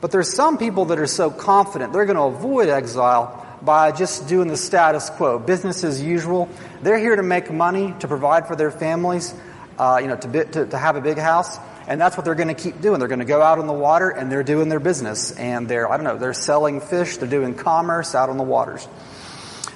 but 0.00 0.10
there's 0.10 0.32
some 0.32 0.56
people 0.56 0.86
that 0.86 0.98
are 0.98 1.06
so 1.06 1.30
confident 1.30 1.92
they're 1.92 2.06
going 2.06 2.16
to 2.16 2.38
avoid 2.38 2.68
exile 2.68 3.40
by 3.62 3.92
just 3.92 4.28
doing 4.28 4.48
the 4.48 4.56
status 4.56 5.10
quo, 5.10 5.38
business 5.38 5.84
as 5.84 6.00
usual. 6.00 6.48
They're 6.82 6.98
here 6.98 7.16
to 7.16 7.22
make 7.22 7.50
money, 7.50 7.94
to 8.00 8.08
provide 8.08 8.46
for 8.46 8.56
their 8.56 8.70
families, 8.70 9.34
uh, 9.78 9.98
you 10.00 10.08
know, 10.08 10.16
to, 10.16 10.44
to, 10.44 10.66
to 10.66 10.78
have 10.78 10.96
a 10.96 11.00
big 11.00 11.18
house. 11.18 11.58
And 11.86 12.00
that's 12.00 12.16
what 12.16 12.24
they're 12.24 12.34
going 12.34 12.48
to 12.48 12.54
keep 12.54 12.80
doing. 12.80 12.98
They're 12.98 13.08
going 13.08 13.18
to 13.20 13.26
go 13.26 13.42
out 13.42 13.58
on 13.58 13.66
the 13.66 13.74
water 13.74 14.08
and 14.08 14.32
they're 14.32 14.42
doing 14.42 14.68
their 14.68 14.80
business. 14.80 15.32
And 15.32 15.68
they're, 15.68 15.90
I 15.90 15.96
don't 15.96 16.04
know, 16.04 16.16
they're 16.16 16.32
selling 16.32 16.80
fish, 16.80 17.18
they're 17.18 17.28
doing 17.28 17.54
commerce 17.54 18.14
out 18.14 18.30
on 18.30 18.38
the 18.38 18.44
waters. 18.44 18.86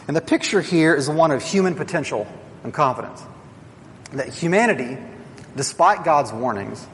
And 0.06 0.16
the 0.16 0.22
picture 0.22 0.62
here 0.62 0.94
is 0.94 1.08
one 1.08 1.30
of 1.30 1.42
human 1.42 1.74
potential 1.74 2.26
and 2.64 2.72
confidence. 2.72 3.22
That 4.12 4.28
humanity, 4.28 4.96
despite 5.54 6.04
God's 6.04 6.32
warnings, 6.32 6.86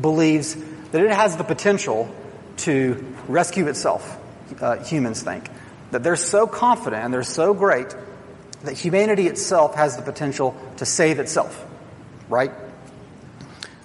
believes 0.00 0.56
that 0.90 1.04
it 1.04 1.12
has 1.12 1.36
the 1.36 1.44
potential 1.44 2.12
to 2.58 3.14
rescue 3.28 3.68
itself, 3.68 4.18
uh, 4.60 4.82
humans 4.82 5.22
think. 5.22 5.48
That 5.92 6.02
they're 6.02 6.16
so 6.16 6.48
confident 6.48 7.04
and 7.04 7.14
they're 7.14 7.22
so 7.22 7.54
great 7.54 7.94
that 8.64 8.74
humanity 8.76 9.28
itself 9.28 9.76
has 9.76 9.96
the 9.96 10.02
potential 10.02 10.56
to 10.78 10.84
save 10.84 11.20
itself. 11.20 11.64
Right? 12.28 12.50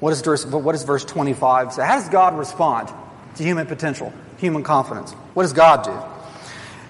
What 0.01 0.13
is 0.13 0.21
verse, 0.21 0.43
what 0.45 0.71
does 0.71 0.83
verse 0.83 1.05
25 1.05 1.73
say? 1.73 1.85
How 1.85 1.95
does 1.95 2.09
God 2.09 2.35
respond 2.35 2.91
to 3.35 3.43
human 3.43 3.67
potential, 3.67 4.11
human 4.39 4.63
confidence? 4.63 5.11
What 5.35 5.43
does 5.43 5.53
God 5.53 5.83
do? 5.83 5.93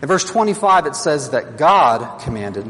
In 0.02 0.08
verse 0.08 0.24
25 0.24 0.86
it 0.86 0.96
says 0.96 1.32
that 1.32 1.58
God 1.58 2.22
commanded 2.22 2.68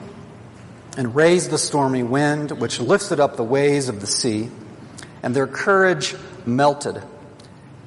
and 0.97 1.15
raised 1.15 1.51
the 1.51 1.59
stormy 1.59 2.01
wind 2.01 2.59
which 2.59 2.79
lifted 2.79 3.19
up 3.19 3.37
the 3.37 3.43
waves 3.43 3.87
of 3.87 4.01
the 4.01 4.07
sea 4.07 4.49
and 5.21 5.35
their 5.35 5.45
courage 5.45 6.15
melted 6.43 7.01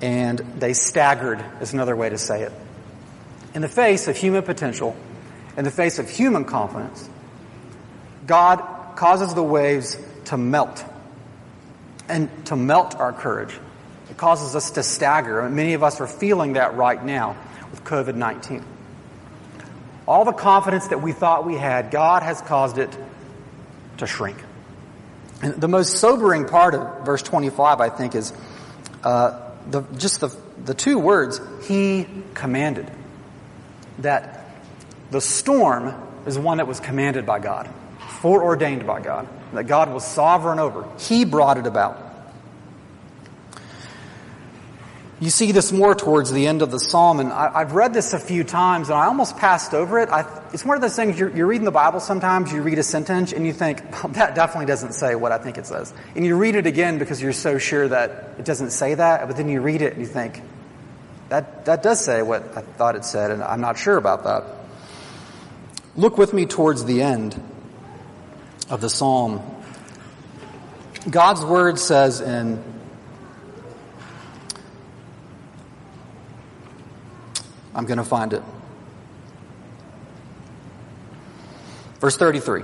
and 0.01 0.38
they 0.38 0.75
staggered 0.75 1.45
is 1.61 1.73
another 1.73 1.97
way 1.97 2.09
to 2.09 2.19
say 2.19 2.43
it. 2.43 2.53
In 3.53 3.62
the 3.62 3.69
face 3.69 4.07
of 4.07 4.17
human 4.17 4.45
potential, 4.45 4.97
in 5.57 5.64
the 5.64 5.73
face 5.73 5.99
of 5.99 6.09
human 6.09 6.45
confidence, 6.45 7.09
God 8.29 8.95
causes 8.95 9.35
the 9.35 9.43
waves 9.43 9.99
to 10.27 10.37
melt 10.37 10.85
and 12.09 12.47
to 12.47 12.57
melt 12.57 12.95
our 12.97 13.12
courage. 13.12 13.55
It 14.11 14.17
causes 14.17 14.55
us 14.55 14.73
to 14.73 14.83
stagger. 14.83 15.40
And 15.40 15.57
many 15.57 15.75
of 15.75 15.83
us 15.83 16.01
are 16.01 16.07
feeling 16.07 16.55
that 16.55 16.75
right 16.75 17.03
now 17.03 17.37
with 17.71 17.85
COVID 17.85 18.14
19. 18.14 18.64
All 20.07 20.25
the 20.25 20.33
confidence 20.33 20.88
that 20.88 21.01
we 21.01 21.12
thought 21.12 21.47
we 21.47 21.57
had, 21.57 21.90
God 21.90 22.23
has 22.23 22.40
caused 22.43 22.79
it 22.79 22.95
to 23.97 24.07
shrink. 24.07 24.37
And 25.43 25.61
the 25.61 25.69
most 25.69 25.97
sobering 25.97 26.47
part 26.47 26.75
of 26.75 27.05
verse 27.05 27.23
25, 27.23 27.81
I 27.81 27.88
think, 27.88 28.14
is 28.14 28.33
uh, 29.03 29.51
the, 29.71 29.83
just 29.97 30.21
the, 30.21 30.35
the 30.62 30.75
two 30.75 30.99
words, 30.99 31.40
He 31.67 32.07
commanded. 32.35 32.90
That 34.01 34.47
the 35.11 35.21
storm 35.21 35.95
is 36.27 36.38
one 36.38 36.59
that 36.59 36.67
was 36.67 36.81
commanded 36.81 37.27
by 37.27 37.38
God, 37.38 37.69
foreordained 38.21 38.87
by 38.87 39.01
God, 39.01 39.29
that 39.55 39.64
God 39.64 39.93
was 39.93 40.07
sovereign 40.07 40.59
over. 40.59 40.88
He 40.99 41.25
brought 41.25 41.59
it 41.59 41.67
about. 41.67 42.05
You 45.21 45.31
see 45.31 45.53
this 45.53 45.73
more 45.73 45.95
towards 45.95 46.33
the 46.33 46.47
end 46.47 46.61
of 46.61 46.71
the 46.71 46.79
psalm, 46.79 47.21
and 47.21 47.33
I, 47.33 47.61
have 47.61 47.73
read 47.73 47.95
this 47.95 48.12
a 48.12 48.19
few 48.19 48.43
times, 48.45 48.88
and 48.88 48.99
I 48.99 49.07
almost 49.07 49.37
passed 49.37 49.73
over 49.73 50.01
it. 50.01 50.09
I, 50.11 50.29
it's 50.53 50.64
one 50.64 50.77
of 50.77 50.83
those 50.83 50.97
things 50.97 51.19
you're, 51.19 51.35
you're, 51.35 51.47
reading 51.47 51.64
the 51.64 51.71
Bible 51.71 52.01
sometimes, 52.01 52.53
you 52.53 52.61
read 52.62 52.79
a 52.79 52.83
sentence, 52.83 53.33
and 53.33 53.47
you 53.47 53.53
think, 53.53 53.81
that 54.12 54.35
definitely 54.35 54.67
doesn't 54.67 54.93
say 54.93 55.14
what 55.14 55.31
I 55.31 55.38
think 55.38 55.57
it 55.57 55.67
says. 55.67 55.95
And 56.17 56.27
you 56.27 56.37
read 56.37 56.57
it 56.57 56.67
again 56.67 56.99
because 56.99 57.23
you're 57.23 57.33
so 57.33 57.59
sure 57.59 57.88
that 57.88 58.35
it 58.38 58.45
doesn't 58.45 58.71
say 58.71 58.95
that, 58.97 59.27
but 59.29 59.37
then 59.37 59.49
you 59.49 59.61
read 59.61 59.83
it 59.83 59.93
and 59.93 60.03
you 60.03 60.09
think, 60.09 60.43
that, 61.29 61.64
that 61.64 61.83
does 61.83 62.05
say 62.05 62.21
what 62.21 62.43
I 62.57 62.61
thought 62.61 62.97
it 62.97 63.05
said, 63.05 63.31
and 63.31 63.43
I'm 63.43 63.61
not 63.61 63.79
sure 63.79 63.97
about 63.97 64.25
that. 64.25 64.45
Look 65.97 66.19
with 66.19 66.35
me 66.35 66.45
towards 66.45 66.85
the 66.85 67.03
end 67.03 67.40
of 68.70 68.81
the 68.81 68.90
psalm. 68.90 69.42
God's 71.11 71.44
word 71.44 71.79
says 71.79 72.20
in 72.20 72.62
I'm 77.74 77.87
going 77.87 77.98
to 77.98 78.05
find 78.05 78.33
it. 78.33 78.42
Verse 82.00 82.16
33. 82.16 82.62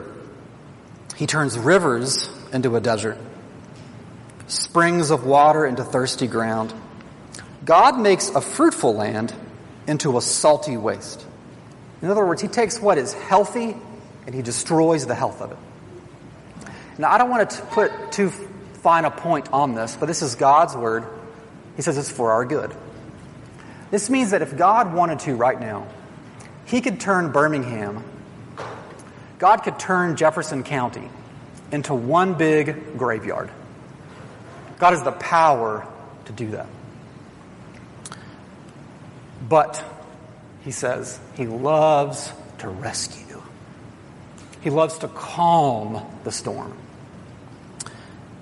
He 1.17 1.27
turns 1.27 1.59
rivers 1.59 2.31
into 2.53 2.77
a 2.77 2.81
desert, 2.81 3.19
springs 4.47 5.11
of 5.11 5.27
water 5.27 5.67
into 5.67 5.85
thirsty 5.85 6.27
ground. 6.27 6.73
God 7.65 7.99
makes 7.99 8.29
a 8.31 8.41
fruitful 8.41 8.95
land 8.95 9.35
into 9.87 10.17
a 10.17 10.23
salty 10.23 10.77
waste. 10.77 11.27
In 12.01 12.09
other 12.09 12.25
words, 12.25 12.41
he 12.41 12.49
takes 12.49 12.81
what 12.81 12.97
is 12.97 13.13
healthy 13.13 13.77
and 14.27 14.35
he 14.35 14.43
destroys 14.43 15.07
the 15.07 15.15
health 15.15 15.43
of 15.43 15.53
it. 15.53 15.59
Now, 17.01 17.11
I 17.11 17.17
don't 17.17 17.31
want 17.31 17.49
to 17.49 17.63
put 17.63 18.13
too 18.13 18.29
fine 18.29 19.07
a 19.07 19.11
point 19.11 19.51
on 19.55 19.75
this, 19.75 19.97
but 19.97 20.05
this 20.05 20.21
is 20.21 20.35
God's 20.35 20.77
word. 20.77 21.07
He 21.77 21.81
says 21.81 21.97
it's 21.97 22.11
for 22.11 22.33
our 22.33 22.45
good. 22.45 22.75
This 23.91 24.11
means 24.11 24.33
that 24.33 24.43
if 24.43 24.55
God 24.55 24.93
wanted 24.93 25.21
to 25.21 25.35
right 25.35 25.59
now, 25.59 25.87
he 26.67 26.83
could 26.83 27.01
turn 27.01 27.33
Birmingham, 27.33 28.05
God 29.39 29.63
could 29.63 29.79
turn 29.79 30.17
Jefferson 30.17 30.63
County 30.63 31.09
into 31.73 31.95
one 31.95 32.35
big 32.35 32.99
graveyard. 32.99 33.51
God 34.79 34.91
has 34.91 35.03
the 35.03 35.13
power 35.13 35.89
to 36.27 36.33
do 36.33 36.51
that. 36.51 36.67
But, 39.49 39.83
he 40.65 40.71
says, 40.71 41.19
he 41.35 41.47
loves 41.47 42.31
to 42.59 42.69
rescue. 42.69 43.43
He 44.61 44.69
loves 44.69 44.99
to 44.99 45.09
calm 45.09 46.07
the 46.25 46.31
storm. 46.31 46.77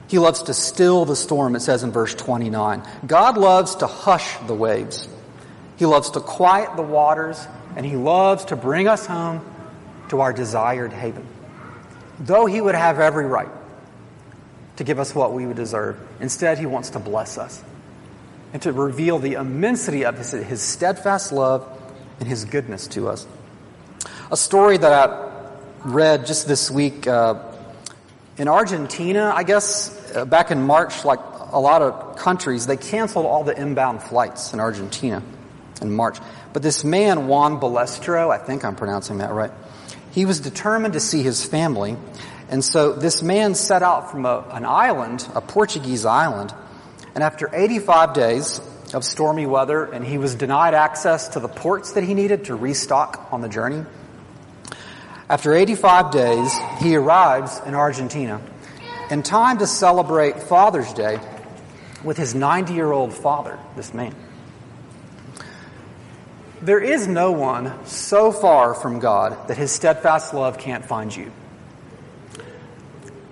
He 0.09 0.19
loves 0.19 0.45
to 0.45 0.55
still 0.55 1.05
the 1.05 1.15
storm, 1.15 1.55
it 1.55 1.61
says 1.61 1.83
in 1.83 1.93
verse 1.93 2.15
29. 2.15 2.83
God 3.07 3.37
loves 3.37 3.77
to 3.77 3.87
hush 3.87 4.39
the 4.47 4.55
waves. 4.55 5.07
He 5.77 5.85
loves 5.85 6.11
to 6.13 6.21
quiet 6.21 6.77
the 6.77 6.83
waters, 6.83 7.47
and 7.77 7.85
He 7.85 7.95
loves 7.95 8.47
to 8.47 8.57
bring 8.57 8.89
us 8.89 9.07
home 9.07 9.45
to 10.09 10.21
our 10.21 10.33
desired 10.33 10.93
haven. 10.93 11.27
Though 12.19 12.47
He 12.47 12.61
would 12.61 12.75
have 12.75 12.99
every 12.99 13.27
right 13.27 13.51
to 14.77 14.85
give 14.85 14.99
us 14.99 15.15
what 15.15 15.35
we 15.35 15.47
would 15.47 15.57
deserve, 15.57 16.01
instead 16.21 16.59
He 16.59 16.67
wants 16.67 16.91
to 16.91 16.99
bless 16.99 17.37
us 17.37 17.63
and 18.55 18.63
to 18.63 18.73
reveal 18.73 19.19
the 19.19 19.35
immensity 19.35 20.07
of 20.07 20.17
His, 20.17 20.31
his 20.33 20.63
steadfast 20.63 21.33
love 21.33 21.69
and 22.19 22.27
His 22.27 22.47
goodness 22.47 22.87
to 22.89 23.09
us. 23.09 23.27
A 24.33 24.39
story 24.39 24.79
that 24.79 25.11
I 25.11 25.31
read 25.85 26.27
just 26.27 26.49
this 26.49 26.71
week 26.71 27.07
uh, 27.07 27.45
in 28.39 28.49
Argentina, 28.49 29.33
I 29.35 29.43
guess, 29.43 29.98
uh, 30.15 30.25
back 30.25 30.51
in 30.51 30.63
March, 30.63 31.05
like 31.05 31.21
a 31.53 31.61
lot 31.61 31.83
of 31.83 32.17
countries, 32.17 32.67
they 32.67 32.77
canceled 32.77 33.27
all 33.27 33.45
the 33.45 33.59
inbound 33.59 34.03
flights 34.03 34.53
in 34.53 34.61
Argentina 34.61 35.23
in 35.81 35.91
March. 35.91 36.19
But 36.53 36.63
this 36.63 36.85
man, 36.85 37.29
Juan 37.29 37.61
Balestro, 37.61 38.31
I 38.31 38.39
think 38.39 38.65
I'm 38.65 38.77
pronouncing 38.77 39.19
that 39.19 39.33
right, 39.33 39.53
he 40.13 40.25
was 40.25 40.41
determined 40.41 40.95
to 40.95 41.01
see 41.01 41.23
his 41.23 41.45
family. 41.45 41.97
And 42.49 42.65
so 42.65 42.93
this 42.93 43.23
man 43.23 43.55
set 43.55 43.83
out 43.83 44.11
from 44.11 44.27
a, 44.27 44.45
an 44.51 44.65
island, 44.65 45.27
a 45.35 45.41
Portuguese 45.41 46.05
island, 46.05 46.53
and 47.15 47.23
after 47.23 47.51
85 47.53 48.15
days 48.15 48.61
of 48.95 49.05
stormy 49.05 49.47
weather, 49.47 49.85
and 49.85 50.05
he 50.05 50.19
was 50.19 50.35
denied 50.35 50.75
access 50.75 51.29
to 51.29 51.41
the 51.41 51.49
ports 51.49 51.93
that 51.93 52.05
he 52.05 52.15
needed 52.15 52.47
to 52.47 52.55
restock 52.55 53.29
on 53.33 53.43
the 53.43 53.49
journey, 53.49 53.85
after 55.29 55.53
85 55.53 56.11
days, 56.11 56.53
he 56.79 56.97
arrives 56.97 57.61
in 57.67 57.75
Argentina 57.75 58.41
in 59.11 59.23
time 59.23 59.59
to 59.59 59.67
celebrate 59.67 60.43
Father's 60.43 60.93
Day 60.93 61.19
with 62.05 62.17
his 62.17 62.35
90 62.35 62.75
year 62.75 62.93
old 62.93 63.15
father, 63.15 63.59
this 63.77 63.93
man. 63.95 64.15
There 66.61 66.81
is 66.81 67.07
no 67.07 67.33
one 67.33 67.87
so 67.87 68.33
far 68.33 68.75
from 68.75 68.99
God 68.99 69.49
that 69.49 69.57
his 69.57 69.71
steadfast 69.71 70.35
love 70.35 70.59
can't 70.59 70.85
find 70.85 71.15
you. 71.15 71.31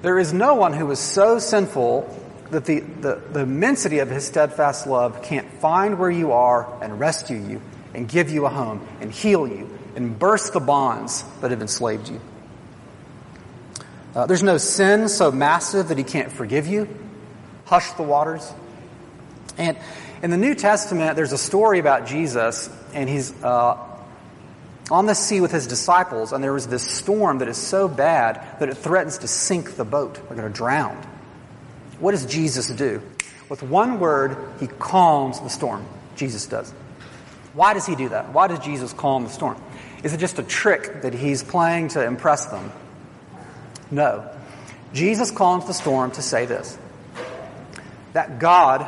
There 0.02 0.18
is 0.18 0.32
no 0.32 0.54
one 0.54 0.72
who 0.72 0.90
is 0.90 1.00
so 1.00 1.38
sinful 1.38 2.22
that 2.50 2.64
the, 2.64 2.80
the, 2.80 3.22
the, 3.32 3.40
immensity 3.40 3.98
of 3.98 4.08
his 4.08 4.24
steadfast 4.24 4.86
love 4.86 5.22
can't 5.24 5.50
find 5.54 5.98
where 5.98 6.10
you 6.10 6.30
are 6.30 6.80
and 6.80 7.00
rescue 7.00 7.36
you 7.36 7.60
and 7.92 8.08
give 8.08 8.30
you 8.30 8.46
a 8.46 8.48
home 8.48 8.86
and 9.00 9.10
heal 9.10 9.48
you 9.48 9.68
and 9.96 10.16
burst 10.16 10.52
the 10.52 10.60
bonds 10.60 11.24
that 11.40 11.50
have 11.50 11.60
enslaved 11.60 12.08
you. 12.08 12.20
Uh, 14.16 14.24
there's 14.24 14.42
no 14.42 14.56
sin 14.56 15.10
so 15.10 15.30
massive 15.30 15.88
that 15.88 15.98
he 15.98 16.04
can't 16.04 16.32
forgive 16.32 16.66
you, 16.66 16.88
hush 17.66 17.92
the 17.92 18.02
waters. 18.02 18.50
And 19.58 19.76
in 20.22 20.30
the 20.30 20.38
New 20.38 20.54
Testament, 20.54 21.16
there's 21.16 21.32
a 21.32 21.38
story 21.38 21.80
about 21.80 22.06
Jesus 22.06 22.70
and 22.94 23.10
he's 23.10 23.30
uh, 23.44 23.76
on 24.90 25.04
the 25.04 25.12
sea 25.12 25.42
with 25.42 25.52
his 25.52 25.66
disciples, 25.66 26.32
and 26.32 26.42
there 26.42 26.54
was 26.54 26.66
this 26.66 26.82
storm 26.82 27.40
that 27.40 27.48
is 27.48 27.58
so 27.58 27.88
bad 27.88 28.58
that 28.58 28.70
it 28.70 28.78
threatens 28.78 29.18
to 29.18 29.28
sink 29.28 29.76
the 29.76 29.84
boat. 29.84 30.14
They're 30.14 30.36
going 30.36 30.50
to 30.50 30.56
drown. 30.56 30.96
What 32.00 32.12
does 32.12 32.24
Jesus 32.24 32.68
do? 32.68 33.02
With 33.50 33.62
one 33.62 34.00
word, 34.00 34.38
he 34.60 34.66
calms 34.66 35.40
the 35.40 35.50
storm. 35.50 35.86
Jesus 36.14 36.46
does. 36.46 36.70
Why 37.52 37.74
does 37.74 37.84
he 37.84 37.94
do 37.94 38.08
that? 38.08 38.32
Why 38.32 38.46
does 38.46 38.60
Jesus 38.60 38.94
calm 38.94 39.24
the 39.24 39.30
storm? 39.30 39.60
Is 40.02 40.14
it 40.14 40.20
just 40.20 40.38
a 40.38 40.42
trick 40.42 41.02
that 41.02 41.12
he's 41.12 41.42
playing 41.42 41.88
to 41.88 42.02
impress 42.02 42.46
them? 42.46 42.72
No. 43.90 44.28
Jesus 44.92 45.30
calms 45.30 45.66
the 45.66 45.74
storm 45.74 46.10
to 46.12 46.22
say 46.22 46.46
this 46.46 46.78
that 48.12 48.38
God, 48.38 48.86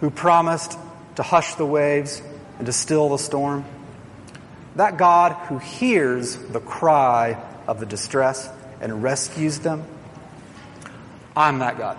who 0.00 0.10
promised 0.10 0.78
to 1.16 1.22
hush 1.22 1.54
the 1.56 1.66
waves 1.66 2.22
and 2.58 2.66
to 2.66 2.72
still 2.72 3.08
the 3.08 3.18
storm. 3.18 3.64
That 4.76 4.96
God 4.96 5.32
who 5.48 5.58
hears 5.58 6.36
the 6.36 6.60
cry 6.60 7.40
of 7.66 7.80
the 7.80 7.86
distress 7.86 8.48
and 8.80 9.02
rescues 9.02 9.60
them. 9.60 9.84
I'm 11.36 11.58
that 11.60 11.78
God. 11.78 11.96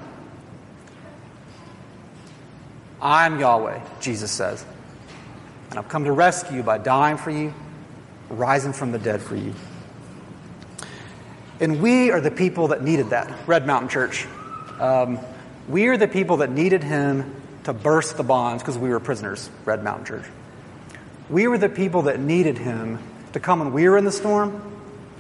I'm 3.01 3.39
Yahweh, 3.39 3.81
Jesus 3.99 4.31
says. 4.31 4.65
And 5.69 5.79
I've 5.79 5.89
come 5.89 6.05
to 6.05 6.11
rescue 6.11 6.57
you 6.57 6.63
by 6.63 6.77
dying 6.77 7.17
for 7.17 7.31
you, 7.31 7.53
rising 8.29 8.73
from 8.73 8.91
the 8.91 8.99
dead 8.99 9.21
for 9.21 9.35
you. 9.35 9.53
And 11.59 11.81
we 11.81 12.11
are 12.11 12.19
the 12.19 12.31
people 12.31 12.69
that 12.69 12.83
needed 12.83 13.11
that. 13.11 13.47
Red 13.47 13.65
Mountain 13.65 13.89
Church. 13.89 14.27
Um, 14.79 15.19
we 15.69 15.87
are 15.87 15.97
the 15.97 16.07
people 16.07 16.37
that 16.37 16.51
needed 16.51 16.83
him 16.83 17.41
to 17.63 17.73
burst 17.73 18.17
the 18.17 18.23
bonds 18.23 18.61
because 18.61 18.77
we 18.77 18.89
were 18.89 18.99
prisoners, 18.99 19.49
Red 19.63 19.83
Mountain 19.83 20.05
Church. 20.05 20.25
We 21.29 21.47
were 21.47 21.57
the 21.57 21.69
people 21.69 22.03
that 22.03 22.19
needed 22.19 22.57
him 22.57 22.99
to 23.33 23.39
come 23.39 23.59
when 23.59 23.73
we 23.73 23.87
were 23.89 23.97
in 23.97 24.05
the 24.05 24.11
storm 24.11 24.61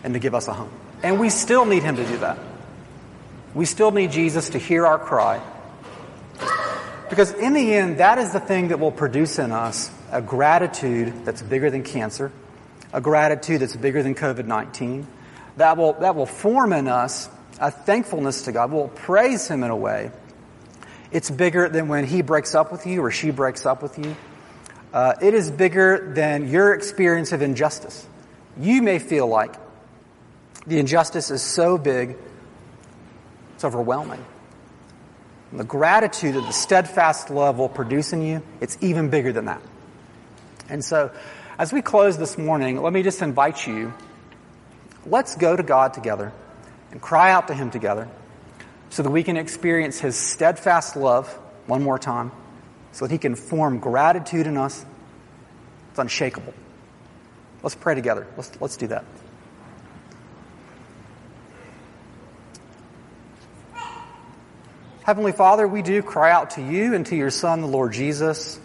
and 0.03 0.13
to 0.13 0.19
give 0.19 0.35
us 0.35 0.47
a 0.47 0.53
home. 0.53 0.71
And 1.01 1.19
we 1.19 1.29
still 1.29 1.65
need 1.65 1.83
him 1.83 1.95
to 1.95 2.05
do 2.05 2.17
that. 2.17 2.37
We 3.53 3.65
still 3.65 3.91
need 3.91 4.11
Jesus 4.11 4.49
to 4.49 4.57
hear 4.57 4.85
our 4.85 4.99
cry. 4.99 5.41
Because 7.09 7.31
in 7.31 7.53
the 7.53 7.73
end, 7.73 7.99
that 7.99 8.17
is 8.17 8.33
the 8.33 8.39
thing 8.39 8.69
that 8.69 8.79
will 8.79 8.91
produce 8.91 9.39
in 9.39 9.51
us 9.51 9.89
a 10.11 10.21
gratitude 10.21 11.25
that's 11.25 11.41
bigger 11.41 11.69
than 11.69 11.83
cancer, 11.83 12.31
a 12.93 13.01
gratitude 13.01 13.61
that's 13.61 13.75
bigger 13.75 14.03
than 14.03 14.15
COVID 14.15 14.45
19, 14.45 15.07
that 15.57 15.77
will, 15.77 15.93
that 15.93 16.15
will 16.15 16.25
form 16.25 16.73
in 16.73 16.87
us 16.87 17.29
a 17.59 17.71
thankfulness 17.71 18.43
to 18.43 18.51
God. 18.51 18.71
We'll 18.71 18.89
praise 18.89 19.47
Him 19.47 19.63
in 19.63 19.71
a 19.71 19.75
way. 19.75 20.11
It's 21.11 21.29
bigger 21.29 21.69
than 21.69 21.87
when 21.87 22.05
He 22.05 22.21
breaks 22.21 22.55
up 22.55 22.71
with 22.71 22.85
you 22.85 23.01
or 23.01 23.11
she 23.11 23.31
breaks 23.31 23.65
up 23.65 23.81
with 23.81 23.97
you. 23.97 24.15
Uh, 24.93 25.13
it 25.21 25.33
is 25.33 25.51
bigger 25.51 26.13
than 26.15 26.49
your 26.49 26.73
experience 26.73 27.31
of 27.31 27.41
injustice. 27.41 28.07
You 28.57 28.81
may 28.81 28.99
feel 28.99 29.27
like 29.27 29.55
the 30.65 30.79
injustice 30.79 31.31
is 31.31 31.41
so 31.41 31.77
big, 31.77 32.15
it's 33.55 33.63
overwhelming. 33.63 34.23
And 35.51 35.59
the 35.59 35.65
gratitude 35.65 36.35
of 36.35 36.45
the 36.45 36.53
steadfast 36.53 37.29
love 37.29 37.57
will 37.57 37.69
produce 37.69 38.13
in 38.13 38.21
you, 38.21 38.41
it's 38.61 38.77
even 38.81 39.09
bigger 39.09 39.31
than 39.31 39.45
that. 39.45 39.61
And 40.69 40.83
so, 40.83 41.11
as 41.57 41.71
we 41.71 41.81
close 41.81 42.17
this 42.17 42.37
morning, 42.37 42.81
let 42.81 42.91
me 42.91 43.03
just 43.03 43.21
invite 43.21 43.65
you 43.65 43.93
let's 45.05 45.35
go 45.35 45.55
to 45.55 45.63
God 45.63 45.93
together 45.93 46.31
and 46.91 47.01
cry 47.01 47.31
out 47.31 47.47
to 47.47 47.53
Him 47.53 47.71
together 47.71 48.07
so 48.89 49.03
that 49.03 49.09
we 49.09 49.23
can 49.23 49.37
experience 49.37 49.99
His 49.99 50.15
steadfast 50.15 50.95
love 50.95 51.27
one 51.67 51.83
more 51.83 51.99
time 51.99 52.31
so 52.91 53.05
that 53.05 53.11
He 53.11 53.17
can 53.17 53.35
form 53.35 53.79
gratitude 53.79 54.47
in 54.47 54.57
us. 54.57 54.85
It's 55.89 55.99
unshakable. 55.99 56.53
Let's 57.61 57.75
pray 57.75 57.95
together. 57.95 58.27
Let's, 58.37 58.51
let's 58.61 58.77
do 58.77 58.87
that. 58.87 59.03
Heavenly 65.03 65.33
Father, 65.33 65.67
we 65.67 65.81
do 65.81 66.01
cry 66.01 66.31
out 66.31 66.51
to 66.51 66.61
you 66.61 66.95
and 66.95 67.05
to 67.05 67.15
your 67.15 67.29
Son, 67.29 67.61
the 67.61 67.67
Lord 67.67 67.93
Jesus. 67.93 68.59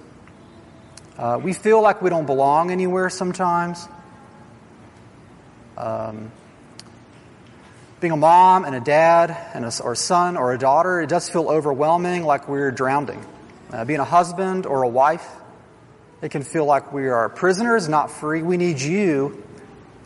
Uh, 1.18 1.38
we 1.42 1.52
feel 1.52 1.82
like 1.82 2.00
we 2.00 2.08
don't 2.08 2.24
belong 2.24 2.70
anywhere 2.70 3.10
sometimes. 3.10 3.86
Um, 5.80 6.30
being 8.00 8.12
a 8.12 8.16
mom 8.16 8.64
and 8.66 8.74
a 8.74 8.80
dad 8.80 9.34
and 9.54 9.64
a, 9.64 9.72
or 9.82 9.92
a 9.92 9.96
son 9.96 10.36
or 10.36 10.52
a 10.52 10.58
daughter, 10.58 11.00
it 11.00 11.08
does 11.08 11.30
feel 11.30 11.48
overwhelming, 11.48 12.22
like 12.22 12.48
we're 12.48 12.70
drowning. 12.70 13.24
Uh, 13.72 13.86
being 13.86 14.00
a 14.00 14.04
husband 14.04 14.66
or 14.66 14.82
a 14.82 14.88
wife, 14.88 15.26
it 16.20 16.30
can 16.30 16.42
feel 16.42 16.66
like 16.66 16.92
we 16.92 17.08
are 17.08 17.30
prisoners, 17.30 17.88
not 17.88 18.10
free. 18.10 18.42
We 18.42 18.58
need 18.58 18.78
you 18.78 19.42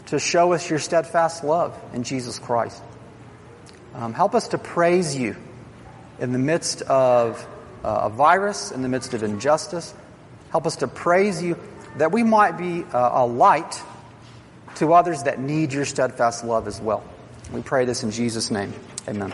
to 0.06 0.20
show 0.20 0.52
us 0.52 0.70
your 0.70 0.78
steadfast 0.78 1.42
love 1.42 1.76
in 1.92 2.04
Jesus 2.04 2.38
Christ. 2.38 2.80
Um, 3.94 4.14
help 4.14 4.36
us 4.36 4.48
to 4.48 4.58
praise 4.58 5.16
you 5.16 5.34
in 6.20 6.30
the 6.30 6.38
midst 6.38 6.82
of 6.82 7.44
uh, 7.82 8.02
a 8.02 8.10
virus, 8.10 8.70
in 8.70 8.82
the 8.82 8.88
midst 8.88 9.12
of 9.12 9.24
injustice. 9.24 9.92
Help 10.50 10.66
us 10.66 10.76
to 10.76 10.86
praise 10.86 11.42
you 11.42 11.58
that 11.96 12.12
we 12.12 12.22
might 12.22 12.58
be 12.58 12.84
uh, 12.84 13.24
a 13.24 13.26
light 13.26 13.82
to 14.76 14.92
others 14.92 15.22
that 15.24 15.38
need 15.38 15.72
your 15.72 15.84
steadfast 15.84 16.44
love 16.44 16.66
as 16.66 16.80
well. 16.80 17.02
We 17.52 17.62
pray 17.62 17.84
this 17.84 18.02
in 18.02 18.10
Jesus' 18.10 18.50
name. 18.50 18.72
Amen. 19.08 19.32